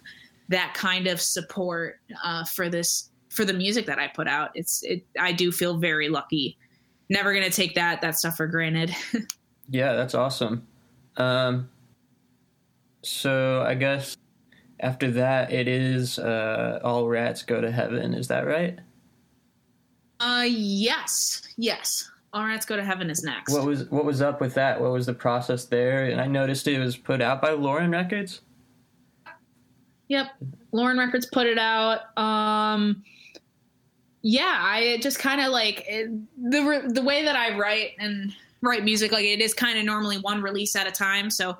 [0.49, 4.51] that kind of support uh, for this for the music that I put out.
[4.55, 6.57] It's it I do feel very lucky.
[7.09, 8.95] Never gonna take that that stuff for granted.
[9.69, 10.65] yeah, that's awesome.
[11.17, 11.69] Um,
[13.01, 14.17] so I guess
[14.79, 18.13] after that, it is uh, all rats go to heaven.
[18.13, 18.79] Is that right?
[20.19, 22.09] Uh, yes, yes.
[22.33, 23.53] All rats go to heaven is next.
[23.53, 24.81] What was what was up with that?
[24.81, 26.05] What was the process there?
[26.05, 28.41] And I noticed it was put out by Lauren Records.
[30.07, 30.27] Yep,
[30.71, 32.17] Lauren Records put it out.
[32.17, 33.03] Um,
[34.23, 36.09] yeah, I just kind of like it,
[36.41, 39.11] the the way that I write and write music.
[39.11, 41.29] Like it is kind of normally one release at a time.
[41.29, 41.57] So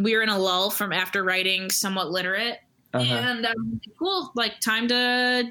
[0.00, 2.58] we were in a lull from after writing somewhat literate
[2.94, 3.14] uh-huh.
[3.14, 5.50] and um, cool like time to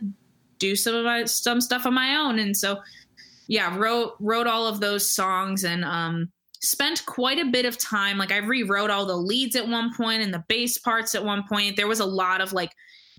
[0.60, 2.80] do some of my some stuff on my own and so
[3.48, 6.32] yeah wrote wrote all of those songs and um
[6.62, 10.22] spent quite a bit of time like i rewrote all the leads at one point
[10.22, 12.72] and the bass parts at one point there was a lot of like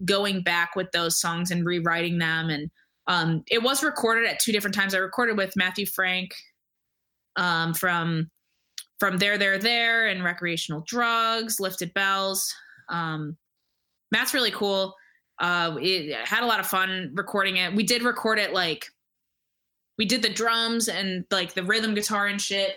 [0.04, 2.70] going back with those songs and rewriting them and
[3.06, 6.34] um it was recorded at two different times i recorded with matthew frank
[7.36, 8.30] um from
[9.02, 12.54] from there, there, there, and recreational drugs, lifted bells.
[12.88, 13.36] Um,
[14.12, 14.94] Matt's really cool.
[15.40, 17.74] Uh, it had a lot of fun recording it.
[17.74, 18.86] We did record it like
[19.98, 22.76] we did the drums and like the rhythm guitar and shit,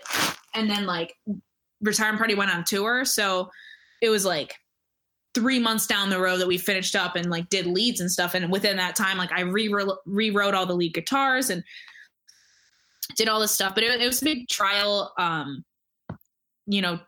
[0.52, 1.14] and then like
[1.80, 3.48] retirement party went on tour, so
[4.02, 4.56] it was like
[5.40, 8.34] three months down the road that we finished up and like did leads and stuff.
[8.34, 9.72] And within that time, like I re-
[10.06, 11.62] rewrote all the lead guitars and
[13.16, 13.74] did all this stuff.
[13.74, 15.12] But it, it was a big trial.
[15.18, 15.64] Um,
[16.66, 16.98] you know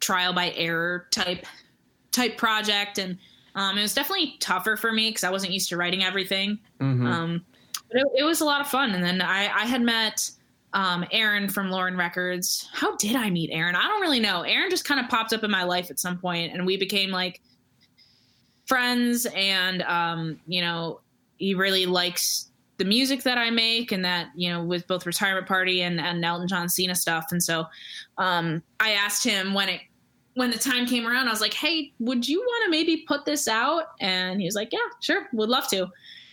[0.00, 1.46] trial by error type
[2.12, 3.18] type project and
[3.54, 6.58] um, it was definitely tougher for me because I wasn't used to writing everything.
[6.78, 7.06] Mm-hmm.
[7.06, 7.44] Um,
[7.88, 8.94] but it, it, was a lot of fun.
[8.94, 10.30] And then I, I had met
[10.76, 12.68] um, Aaron from Lauren Records.
[12.70, 13.74] How did I meet Aaron?
[13.74, 14.42] I don't really know.
[14.42, 17.10] Aaron just kind of popped up in my life at some point, and we became
[17.10, 17.40] like
[18.66, 19.26] friends.
[19.34, 21.00] And um, you know,
[21.38, 25.46] he really likes the music that I make and that, you know, with both retirement
[25.46, 27.28] party and, and Elton John Cena stuff.
[27.30, 27.64] And so
[28.18, 29.80] um, I asked him when it
[30.34, 33.24] when the time came around, I was like, Hey, would you want to maybe put
[33.24, 33.92] this out?
[34.02, 35.86] And he was like, Yeah, sure, would love to.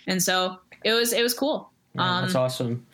[0.08, 1.72] And so it was it was cool.
[1.96, 2.86] Yeah, that's um, awesome.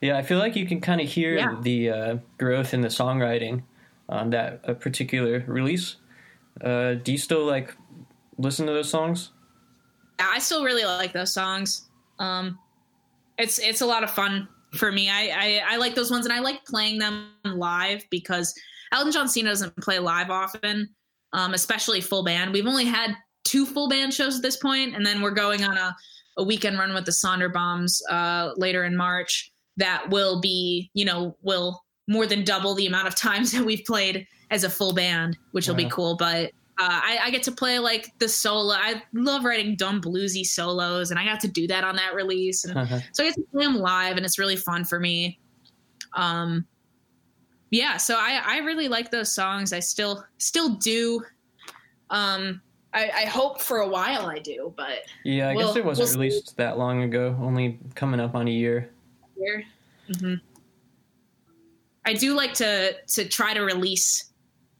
[0.00, 1.56] Yeah, I feel like you can kind of hear yeah.
[1.62, 3.62] the uh, growth in the songwriting
[4.08, 5.96] on that uh, particular release.
[6.62, 7.74] Uh, do you still like
[8.38, 9.30] listen to those songs?
[10.18, 11.88] I still really like those songs.
[12.18, 12.58] Um,
[13.38, 15.10] it's it's a lot of fun for me.
[15.10, 18.54] I, I, I like those ones, and I like playing them live because
[18.92, 20.88] Elton John Cena doesn't play live often,
[21.32, 22.52] um, especially full band.
[22.52, 25.76] We've only had two full band shows at this point, and then we're going on
[25.76, 25.94] a,
[26.38, 29.52] a weekend run with the Sonderbombs uh, later in March.
[29.76, 33.84] That will be, you know, will more than double the amount of times that we've
[33.84, 36.16] played as a full band, which will be cool.
[36.16, 38.74] But uh, I, I, get to play like the solo.
[38.74, 42.64] I love writing dumb bluesy solos, and I got to do that on that release.
[42.64, 43.00] And uh-huh.
[43.12, 45.40] so I get to play them live, and it's really fun for me.
[46.12, 46.66] Um,
[47.70, 49.72] yeah, so I, I really like those songs.
[49.72, 51.22] I still still do.
[52.10, 52.60] Um,
[52.92, 56.08] I, I hope for a while I do, but yeah, I we'll, guess it wasn't
[56.10, 56.54] we'll released see.
[56.58, 57.36] that long ago.
[57.40, 58.90] Only coming up on a year.
[59.38, 59.64] Year.
[60.10, 60.34] Mm-hmm.
[62.04, 64.30] I do like to to try to release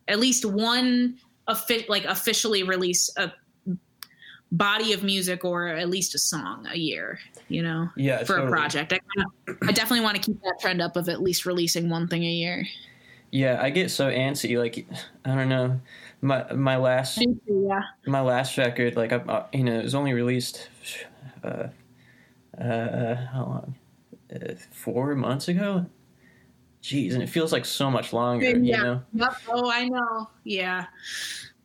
[0.09, 3.33] at least one offi- like officially release a
[4.53, 8.47] body of music or at least a song a year you know yeah for totally.
[8.47, 8.99] a project I,
[9.67, 12.31] I definitely want to keep that trend up of at least releasing one thing a
[12.31, 12.65] year
[13.33, 14.87] yeah i get so antsy like
[15.25, 15.81] i don't know
[16.21, 17.83] my my last yeah.
[18.07, 20.69] my last record like I, uh, you know it was only released
[21.43, 21.67] uh
[22.57, 23.75] uh how long
[24.43, 25.87] uh, four months ago
[26.87, 28.49] Jeez, and it feels like so much longer.
[28.49, 28.53] Yeah.
[28.55, 29.03] You know?
[29.15, 29.37] Yep.
[29.49, 30.31] Oh, I know.
[30.45, 30.87] Yeah,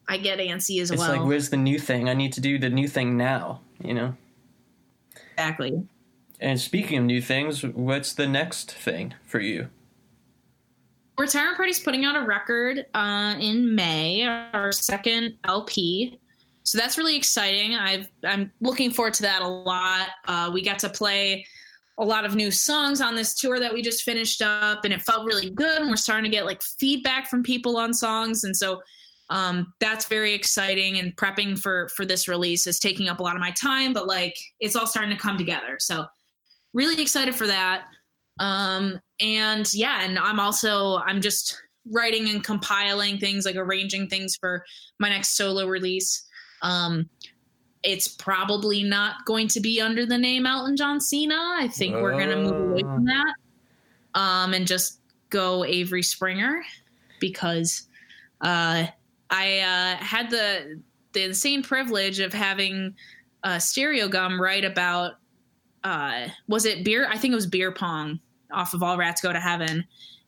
[0.08, 1.12] I get antsy as it's well.
[1.12, 2.10] It's like, where's the new thing?
[2.10, 3.62] I need to do the new thing now.
[3.84, 4.18] You know.
[5.34, 5.84] Exactly.
[6.40, 9.68] And speaking of new things, what's the next thing for you?
[11.20, 16.20] Retirement Party's putting out a record uh, in May, our second LP.
[16.64, 17.76] So that's really exciting.
[17.76, 20.10] I've, I'm looking forward to that a lot.
[20.28, 21.46] Uh, we got to play
[22.02, 25.02] a lot of new songs on this tour that we just finished up and it
[25.02, 28.56] felt really good and we're starting to get like feedback from people on songs and
[28.56, 28.82] so
[29.30, 33.36] um, that's very exciting and prepping for for this release is taking up a lot
[33.36, 36.06] of my time but like it's all starting to come together so
[36.74, 37.84] really excited for that
[38.40, 44.36] um, and yeah and i'm also i'm just writing and compiling things, like arranging things
[44.36, 44.64] for
[45.00, 46.28] my next solo release.
[46.62, 47.10] Um,
[47.84, 51.56] it's probably not going to be under the name Elton John Cena.
[51.58, 53.34] I think we're going to move away from that
[54.14, 56.62] um, and just go Avery Springer
[57.20, 57.88] because
[58.42, 58.86] uh,
[59.30, 60.82] I uh, had the
[61.14, 62.96] the insane privilege of having
[63.44, 65.14] uh, Stereogum write about
[65.84, 67.08] uh, was it beer?
[67.10, 68.20] I think it was beer pong
[68.52, 69.86] off of All Rats Go to Heaven,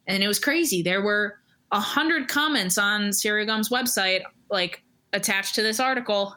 [0.08, 0.82] and it was crazy.
[0.82, 1.40] There were
[1.72, 6.36] a hundred comments on Stereogum's website, like attached to this article,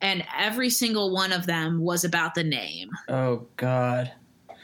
[0.00, 2.90] and every single one of them was about the name.
[3.08, 4.12] Oh God.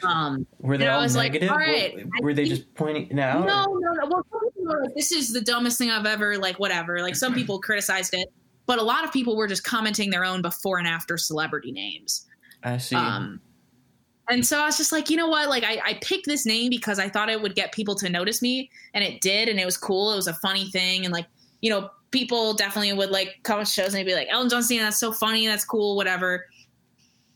[0.02, 1.50] Um, Were they all was like, negative?
[1.50, 3.44] all right, were, were they think- just pointing it out?
[3.46, 4.08] no, or- no, no.
[4.08, 6.58] Well, some people were like, this is the dumbest thing I've ever like.
[6.58, 7.02] Whatever.
[7.02, 8.32] Like some people criticized it,
[8.64, 12.26] but a lot of people were just commenting their own before and after celebrity names.
[12.62, 12.96] I see.
[12.96, 13.40] Um,
[14.30, 15.48] and so I was just like, you know what?
[15.50, 18.40] Like, I, I picked this name because I thought it would get people to notice
[18.40, 20.12] me, and it did, and it was cool.
[20.12, 21.26] It was a funny thing, and like,
[21.62, 24.84] you know, people definitely would like come to shows and be like, Elton John Cena,
[24.84, 26.46] that's so funny, that's cool, whatever.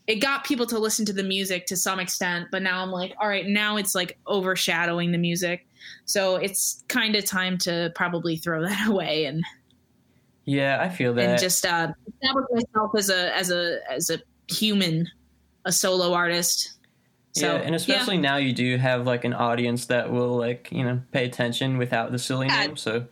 [0.07, 3.15] It got people to listen to the music to some extent, but now I'm like,
[3.21, 5.67] all right, now it's like overshadowing the music,
[6.05, 9.43] so it's kind of time to probably throw that away and
[10.47, 11.25] yeah, I feel that.
[11.25, 14.19] and just uh, establish myself as a as a as a
[14.53, 15.09] human,
[15.65, 16.75] a solo artist.
[17.33, 20.85] So, yeah, and especially now you do have like an audience that will like you
[20.85, 22.67] know pay attention without the silly Yeah.
[22.67, 22.77] name.
[22.77, 23.07] So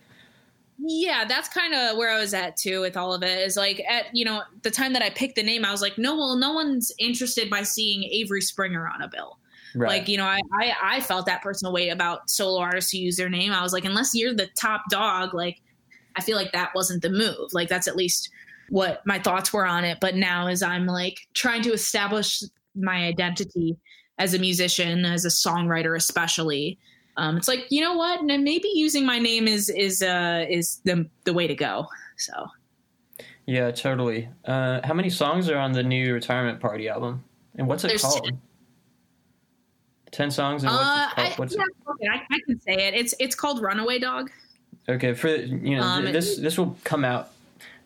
[0.85, 3.39] yeah, that's kind of where I was at too with all of it.
[3.47, 5.97] Is like at you know the time that I picked the name, I was like,
[5.97, 9.39] no, well, no one's interested by seeing Avery Springer on a bill.
[9.75, 12.99] right, Like you know, I, I I felt that personal weight about solo artists who
[12.99, 13.53] use their name.
[13.53, 15.61] I was like, unless you're the top dog, like
[16.17, 17.53] I feel like that wasn't the move.
[17.53, 18.31] Like that's at least
[18.69, 19.99] what my thoughts were on it.
[20.01, 22.43] But now, as I'm like trying to establish
[22.75, 23.77] my identity
[24.19, 26.79] as a musician, as a songwriter, especially,
[27.17, 28.21] um, it's like you know what?
[28.21, 31.87] And maybe using my name is is uh, is the the way to go.
[32.17, 32.33] So
[33.47, 34.29] yeah, totally.
[34.45, 37.25] Uh, how many songs are on the new Retirement Party album,
[37.57, 38.31] and what's it There's called?
[40.11, 41.29] Ten songs, and what's uh, it called?
[41.29, 42.95] I, What's yeah, okay, I, I can say it.
[42.95, 44.31] It's it's called Runaway Dog.
[44.89, 47.31] Okay, for you know Um, this this will come out.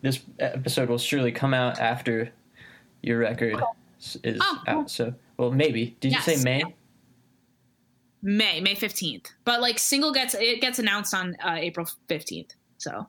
[0.01, 2.29] This episode will surely come out after
[3.01, 3.55] your record
[3.99, 4.91] s- is Oh, out.
[4.91, 5.95] So, well, maybe.
[6.01, 6.43] Did you say Yes.
[6.43, 6.63] May?
[8.27, 12.53] May May fifteenth, but like single gets it gets announced on uh, April fifteenth.
[12.77, 13.07] So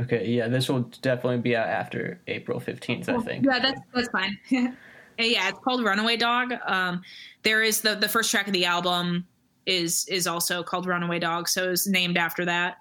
[0.00, 3.08] Okay, yeah, this will definitely be out after April fifteenth.
[3.08, 3.46] I think.
[3.46, 4.36] yeah, that's that's fine.
[4.50, 6.52] yeah, it's called Runaway Dog.
[6.66, 7.02] Um,
[7.44, 9.26] there is the the first track of the album
[9.66, 12.78] is is also called Runaway Dog, so it's named after that.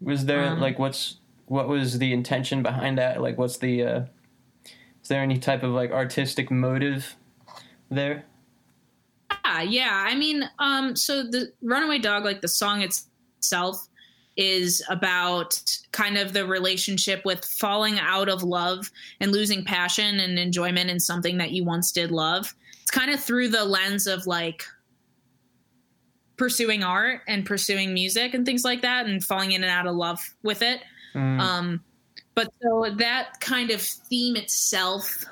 [0.00, 3.22] Was there Um, like what's what was the intention behind that?
[3.22, 4.00] Like, what's the uh,
[4.64, 7.14] is there any type of like artistic motive
[7.88, 8.24] there?
[9.50, 10.04] Yeah, yeah.
[10.06, 13.86] I mean, um, so the Runaway Dog, like the song itself,
[14.36, 15.60] is about
[15.92, 18.90] kind of the relationship with falling out of love
[19.20, 22.54] and losing passion and enjoyment in something that you once did love.
[22.80, 24.64] It's kind of through the lens of like
[26.36, 29.94] pursuing art and pursuing music and things like that and falling in and out of
[29.94, 30.80] love with it.
[31.14, 31.84] Mm, Um,
[32.34, 35.24] but so that kind of theme itself,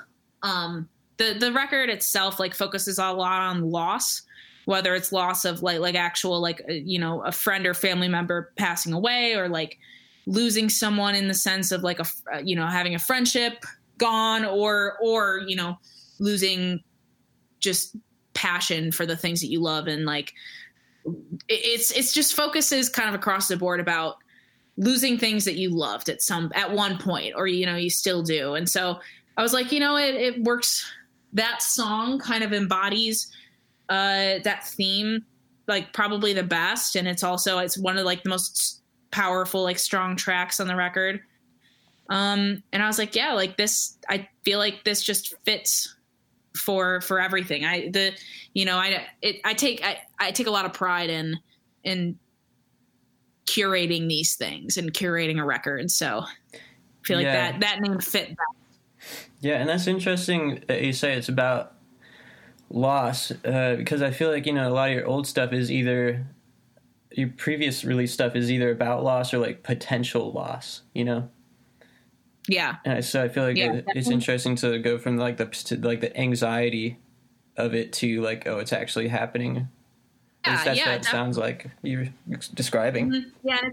[0.43, 0.89] um,
[1.19, 4.23] the the record itself like focuses a lot on loss,
[4.65, 8.09] whether it's loss of like like actual like uh, you know a friend or family
[8.09, 9.79] member passing away or like
[10.27, 13.65] losing someone in the sense of like a uh, you know having a friendship
[13.99, 15.77] gone or or you know
[16.21, 16.81] losing
[17.61, 17.97] just
[18.35, 20.33] passion for the things that you love and like
[21.49, 24.17] it's it's just focuses kind of across the board about
[24.77, 28.23] losing things that you loved at some at one point or you know you still
[28.23, 28.55] do.
[28.55, 29.01] And so
[29.37, 30.91] i was like you know it, it works
[31.33, 33.31] that song kind of embodies
[33.89, 35.25] uh that theme
[35.67, 39.79] like probably the best and it's also it's one of like the most powerful like
[39.79, 41.21] strong tracks on the record
[42.11, 45.95] um and i was like yeah like this i feel like this just fits
[46.57, 48.13] for for everything i the
[48.55, 51.39] you know i it, i take I, I take a lot of pride in
[51.85, 52.19] in
[53.49, 55.91] curating these things and curating a record.
[55.91, 56.59] So I
[57.05, 57.53] feel like Yeah.
[57.53, 58.37] that that name fit that.
[59.41, 61.75] Yeah, and that's interesting that you say it's about
[62.71, 65.71] loss uh, because I feel like you know a lot of your old stuff is
[65.71, 66.27] either
[67.13, 70.83] your previous release stuff is either about loss or like potential loss.
[70.95, 71.31] You know.
[72.49, 72.77] Yeah.
[72.85, 75.77] And so I feel like Yeah, it, it's interesting to go from like the to
[75.77, 76.99] like the anxiety
[77.57, 79.69] of it to like oh it's actually happening.
[80.45, 82.09] At least Yeah, that's yeah, what it sounds like you're
[82.55, 83.11] describing.
[83.11, 83.25] Mhm.
[83.43, 83.71] Yeah.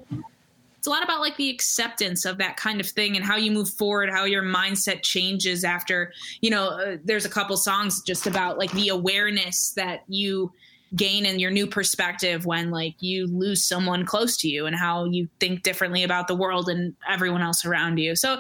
[0.86, 3.36] And It's, a lot about like the acceptance of that kind of thing and how
[3.38, 8.01] you move forward, how your mindset changes after, you know, uh, there's a couple songs
[8.01, 10.51] just about like the awareness that you
[10.95, 15.05] gain in your new perspective when like you lose someone close to you and how
[15.05, 18.15] you think differently about the world and everyone else around you.
[18.15, 18.39] So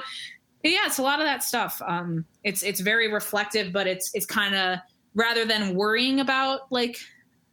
[0.63, 1.81] yeah, it's a lot of that stuff.
[1.85, 4.79] Um, it's it's very reflective, but it's it's kind of
[5.13, 6.97] rather than worrying about like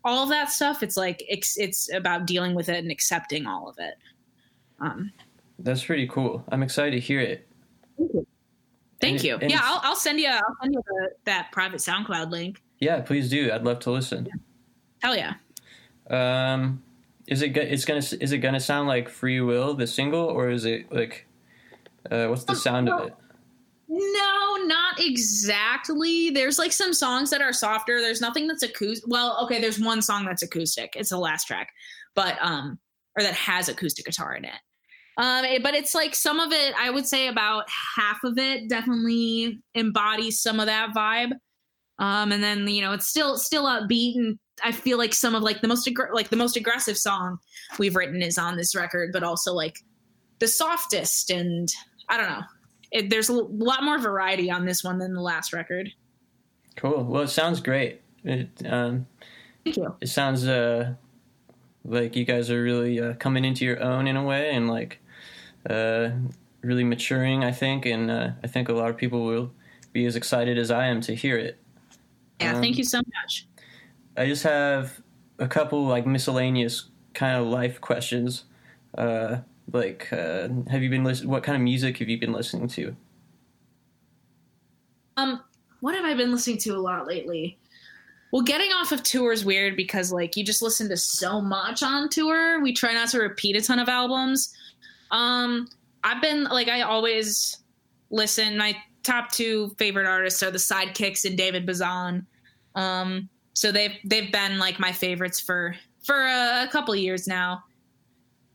[0.04, 3.76] all that stuff, it's like it's it's about dealing with it and accepting all of
[3.78, 3.94] it.
[4.82, 5.12] Um,
[5.58, 6.44] That's pretty cool.
[6.50, 7.48] I'm excited to hear it.
[9.00, 9.34] Thank you.
[9.34, 9.46] And- you.
[9.46, 10.28] and yeah, I'll, I'll send you.
[10.28, 12.62] I'll send you the, that private SoundCloud link.
[12.80, 13.50] Yeah, please do.
[13.52, 14.28] I'd love to listen.
[15.00, 15.34] Hell yeah.
[16.10, 16.82] Um,
[17.26, 20.50] is it go- it's gonna is it gonna sound like Free Will the single or
[20.50, 21.26] is it like
[22.10, 23.14] uh, what's the sound of it?
[23.88, 26.30] No, not exactly.
[26.30, 28.00] There's like some songs that are softer.
[28.00, 29.04] There's nothing that's acoustic.
[29.06, 30.94] Well, okay, there's one song that's acoustic.
[30.96, 31.72] It's the last track,
[32.14, 32.78] but um,
[33.16, 34.54] or that has acoustic guitar in it.
[35.18, 36.74] Um, but it's like some of it.
[36.78, 41.32] I would say about half of it definitely embodies some of that vibe.
[41.98, 45.42] Um, and then you know it's still still upbeat, and I feel like some of
[45.42, 47.38] like the most aggr- like the most aggressive song
[47.78, 49.78] we've written is on this record, but also like
[50.38, 51.68] the softest and
[52.08, 52.42] I don't know.
[52.90, 55.90] It, there's a lot more variety on this one than the last record.
[56.76, 57.04] Cool.
[57.04, 58.00] Well, it sounds great.
[58.24, 59.06] It um,
[59.64, 59.94] Thank you.
[60.00, 60.94] it sounds uh
[61.84, 65.00] like you guys are really uh, coming into your own in a way and like
[65.68, 66.10] uh
[66.62, 67.44] really maturing.
[67.44, 69.52] I think, and uh, I think a lot of people will
[69.92, 71.58] be as excited as I am to hear it.
[72.40, 73.46] Yeah, Um, thank you so much.
[74.16, 75.00] I just have
[75.38, 78.44] a couple like miscellaneous kind of life questions.
[78.96, 79.38] Uh,
[79.70, 81.28] like, uh, have you been listen?
[81.28, 82.96] What kind of music have you been listening to?
[85.16, 85.42] Um,
[85.80, 87.58] what have I been listening to a lot lately?
[88.32, 91.82] Well, getting off of tour is weird because like you just listen to so much
[91.82, 92.62] on tour.
[92.62, 94.54] We try not to repeat a ton of albums.
[95.12, 95.68] Um,
[96.02, 97.58] I've been like I always
[98.10, 98.58] listen.
[98.58, 102.26] My top two favorite artists are the Sidekicks and David Bazan.
[102.74, 107.62] Um, so they've they've been like my favorites for for a, a couple years now.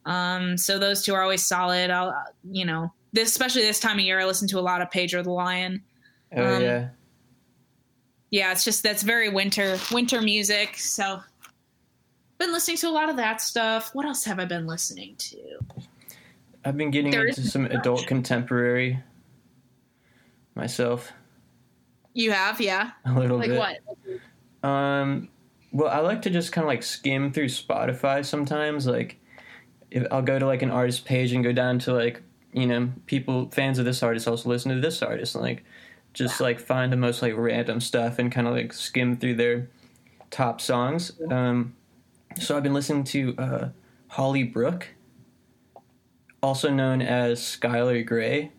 [0.05, 1.91] Um, so those two are always solid.
[1.91, 2.13] I'll
[2.49, 5.23] you know this especially this time of year I listen to a lot of Pedro
[5.23, 5.83] the Lion
[6.35, 6.89] Oh Um, yeah,
[8.31, 10.77] yeah, it's just that's very winter winter music.
[10.77, 11.21] So
[12.37, 13.91] been listening to a lot of that stuff.
[13.93, 15.37] What else have I been listening to?
[16.65, 17.73] I've been getting there into some much.
[17.73, 18.99] adult contemporary
[20.55, 21.11] myself
[22.13, 22.91] You have, yeah.
[23.05, 23.59] a little Like bit.
[23.59, 23.79] Like
[24.63, 24.69] what?
[24.69, 25.29] Um,
[25.71, 28.87] well, I like to just kind of like skim through Spotify sometimes.
[28.87, 29.19] Like,
[29.91, 32.21] if I'll go to like an artist page and go down to like
[32.53, 35.63] you know people fans of this artist also listen to this artist and like
[36.13, 39.69] just like find the most like random stuff and kind of like skim through their
[40.31, 41.11] top songs.
[41.29, 41.75] Um,
[42.39, 43.69] so I've been listening to uh,
[44.07, 44.87] Holly Brook,
[46.41, 48.51] also known as Skylar Grey.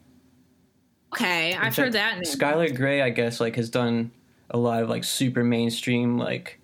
[1.14, 2.16] Okay, I've heard that.
[2.16, 2.24] name.
[2.24, 4.10] Skylar Grey, I guess, like has done
[4.50, 6.60] a lot of like super mainstream like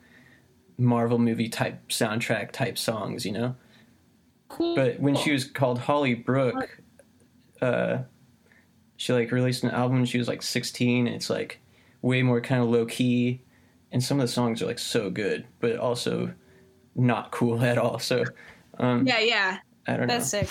[0.79, 3.55] Marvel movie type soundtrack type songs, you know.
[4.49, 4.75] cool.
[4.75, 6.81] But when she was called Holly Brook,
[7.61, 7.99] uh,
[8.97, 11.61] she like released an album when she was like 16, and it's like
[12.03, 13.43] way more kind of low key,
[13.93, 16.33] and some of the songs are like so good, but also
[16.95, 17.99] not cool at all.
[17.99, 18.25] So
[18.79, 20.15] um, yeah, yeah, I don't know.
[20.15, 20.49] that's sick.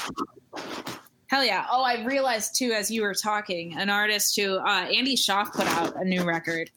[1.28, 1.66] Hell yeah!
[1.72, 5.66] Oh, I realized too as you were talking, an artist who uh, Andy Shauf put
[5.68, 6.70] out a new record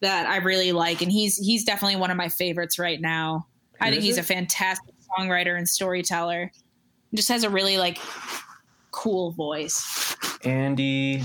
[0.00, 3.46] that I really like, and he's he's definitely one of my favorites right now.
[3.80, 4.22] I think he's it?
[4.22, 6.50] a fantastic songwriter and storyteller.
[7.14, 7.98] Just has a really like
[8.90, 10.16] cool voice.
[10.44, 11.22] Andy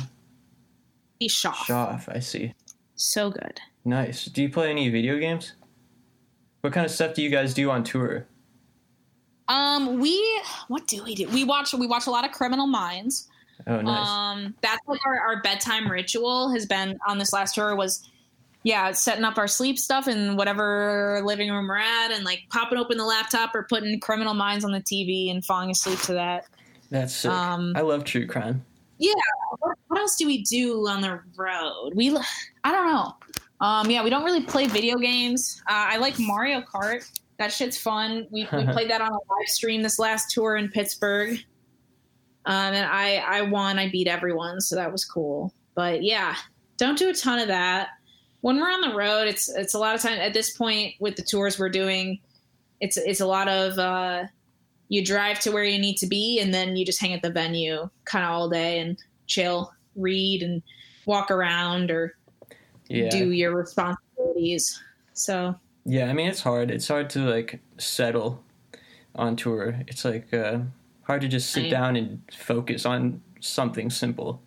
[1.21, 1.53] He's Shauf.
[1.53, 2.55] Shauf, I see.
[2.95, 3.61] So good.
[3.85, 4.25] Nice.
[4.25, 5.53] Do you play any video games?
[6.61, 8.25] What kind of stuff do you guys do on tour?
[9.51, 11.27] Um, we what do we do?
[11.27, 13.27] We watch we watch a lot of Criminal Minds.
[13.67, 14.07] Oh, nice.
[14.07, 18.09] Um, that's like our, our bedtime ritual has been on this last tour was,
[18.63, 22.77] yeah, setting up our sleep stuff in whatever living room we're at, and like popping
[22.77, 26.45] open the laptop or putting Criminal Minds on the TV and falling asleep to that.
[26.89, 27.31] That's sick.
[27.31, 28.65] um, I love true crime.
[28.97, 29.13] Yeah.
[29.59, 31.91] What, what else do we do on the road?
[31.93, 32.17] We,
[32.63, 33.15] I don't know.
[33.59, 35.61] Um, yeah, we don't really play video games.
[35.69, 37.07] Uh, I like Mario Kart.
[37.37, 38.27] That shit's fun.
[38.31, 41.39] We, we played that on a live stream this last tour in Pittsburgh.
[42.45, 43.77] Um, and I, I won.
[43.77, 45.53] I beat everyone, so that was cool.
[45.75, 46.35] But yeah,
[46.77, 47.89] don't do a ton of that.
[48.41, 50.17] When we're on the road, it's it's a lot of time.
[50.17, 52.19] At this point, with the tours we're doing,
[52.79, 54.23] it's it's a lot of uh,
[54.89, 57.29] you drive to where you need to be, and then you just hang at the
[57.29, 60.63] venue kind of all day and chill, read, and
[61.05, 62.15] walk around or
[62.89, 63.09] Yeah.
[63.09, 64.81] do your responsibilities.
[65.13, 65.55] So
[65.85, 66.69] Yeah, I mean it's hard.
[66.71, 68.43] It's hard to like settle
[69.15, 69.79] on tour.
[69.87, 70.59] It's like uh,
[71.03, 71.71] hard to just sit Right.
[71.71, 74.41] down and focus on something simple.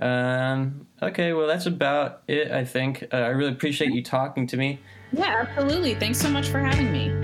[0.00, 3.06] Um, okay, well, that's about it, I think.
[3.12, 4.78] Uh, I really appreciate you talking to me.
[5.12, 5.94] Yeah, absolutely.
[5.94, 7.15] Thanks so much for having me.